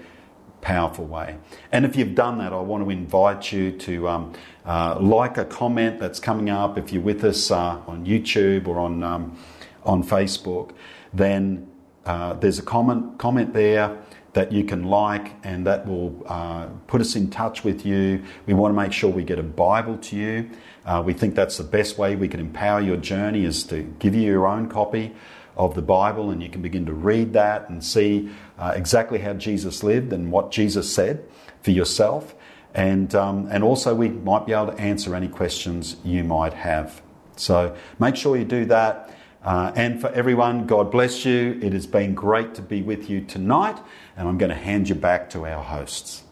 powerful 0.60 1.04
way. 1.04 1.36
And 1.70 1.84
if 1.84 1.96
you've 1.96 2.14
done 2.14 2.38
that, 2.38 2.52
I 2.52 2.60
want 2.60 2.84
to 2.84 2.90
invite 2.90 3.52
you 3.52 3.72
to 3.72 4.08
um, 4.08 4.32
uh, 4.64 4.98
like 5.00 5.38
a 5.38 5.44
comment 5.44 5.98
that's 5.98 6.20
coming 6.20 6.50
up. 6.50 6.78
If 6.78 6.92
you're 6.92 7.02
with 7.02 7.24
us 7.24 7.50
uh, 7.50 7.80
on 7.86 8.06
YouTube 8.06 8.66
or 8.68 8.78
on, 8.78 9.02
um, 9.02 9.38
on 9.84 10.02
Facebook, 10.02 10.70
then 11.12 11.68
uh, 12.06 12.34
there's 12.34 12.58
a 12.58 12.62
comment, 12.62 13.18
comment 13.18 13.52
there 13.52 13.98
that 14.38 14.52
you 14.52 14.62
can 14.62 14.84
like, 14.84 15.34
and 15.42 15.66
that 15.66 15.84
will 15.84 16.24
uh, 16.28 16.66
put 16.86 17.00
us 17.00 17.16
in 17.16 17.28
touch 17.28 17.64
with 17.64 17.84
you. 17.84 18.22
We 18.46 18.54
want 18.54 18.72
to 18.72 18.80
make 18.80 18.92
sure 18.92 19.10
we 19.10 19.24
get 19.24 19.40
a 19.40 19.42
Bible 19.42 19.98
to 19.98 20.16
you. 20.16 20.50
Uh, 20.86 21.02
we 21.04 21.12
think 21.12 21.34
that's 21.34 21.56
the 21.56 21.64
best 21.64 21.98
way 21.98 22.14
we 22.14 22.28
can 22.28 22.38
empower 22.38 22.80
your 22.80 22.98
journey 22.98 23.44
is 23.44 23.64
to 23.64 23.82
give 23.98 24.14
you 24.14 24.22
your 24.22 24.46
own 24.46 24.68
copy 24.68 25.12
of 25.56 25.74
the 25.74 25.82
Bible, 25.82 26.30
and 26.30 26.40
you 26.40 26.48
can 26.48 26.62
begin 26.62 26.86
to 26.86 26.92
read 26.92 27.32
that 27.32 27.68
and 27.68 27.82
see 27.82 28.30
uh, 28.60 28.74
exactly 28.76 29.18
how 29.18 29.32
Jesus 29.32 29.82
lived 29.82 30.12
and 30.12 30.30
what 30.30 30.52
Jesus 30.52 30.94
said 30.94 31.24
for 31.62 31.72
yourself. 31.72 32.36
And, 32.74 33.12
um, 33.16 33.48
and 33.50 33.64
also, 33.64 33.92
we 33.92 34.08
might 34.08 34.46
be 34.46 34.52
able 34.52 34.70
to 34.70 34.80
answer 34.80 35.16
any 35.16 35.26
questions 35.26 35.96
you 36.04 36.22
might 36.22 36.54
have. 36.54 37.02
So 37.34 37.74
make 37.98 38.14
sure 38.14 38.36
you 38.36 38.44
do 38.44 38.66
that. 38.66 39.17
Uh, 39.42 39.72
and 39.76 40.00
for 40.00 40.08
everyone, 40.08 40.66
God 40.66 40.90
bless 40.90 41.24
you. 41.24 41.58
It 41.62 41.72
has 41.72 41.86
been 41.86 42.14
great 42.14 42.54
to 42.56 42.62
be 42.62 42.82
with 42.82 43.08
you 43.08 43.20
tonight, 43.20 43.78
and 44.16 44.28
I'm 44.28 44.38
going 44.38 44.50
to 44.50 44.56
hand 44.56 44.88
you 44.88 44.94
back 44.94 45.30
to 45.30 45.46
our 45.46 45.62
hosts. 45.62 46.24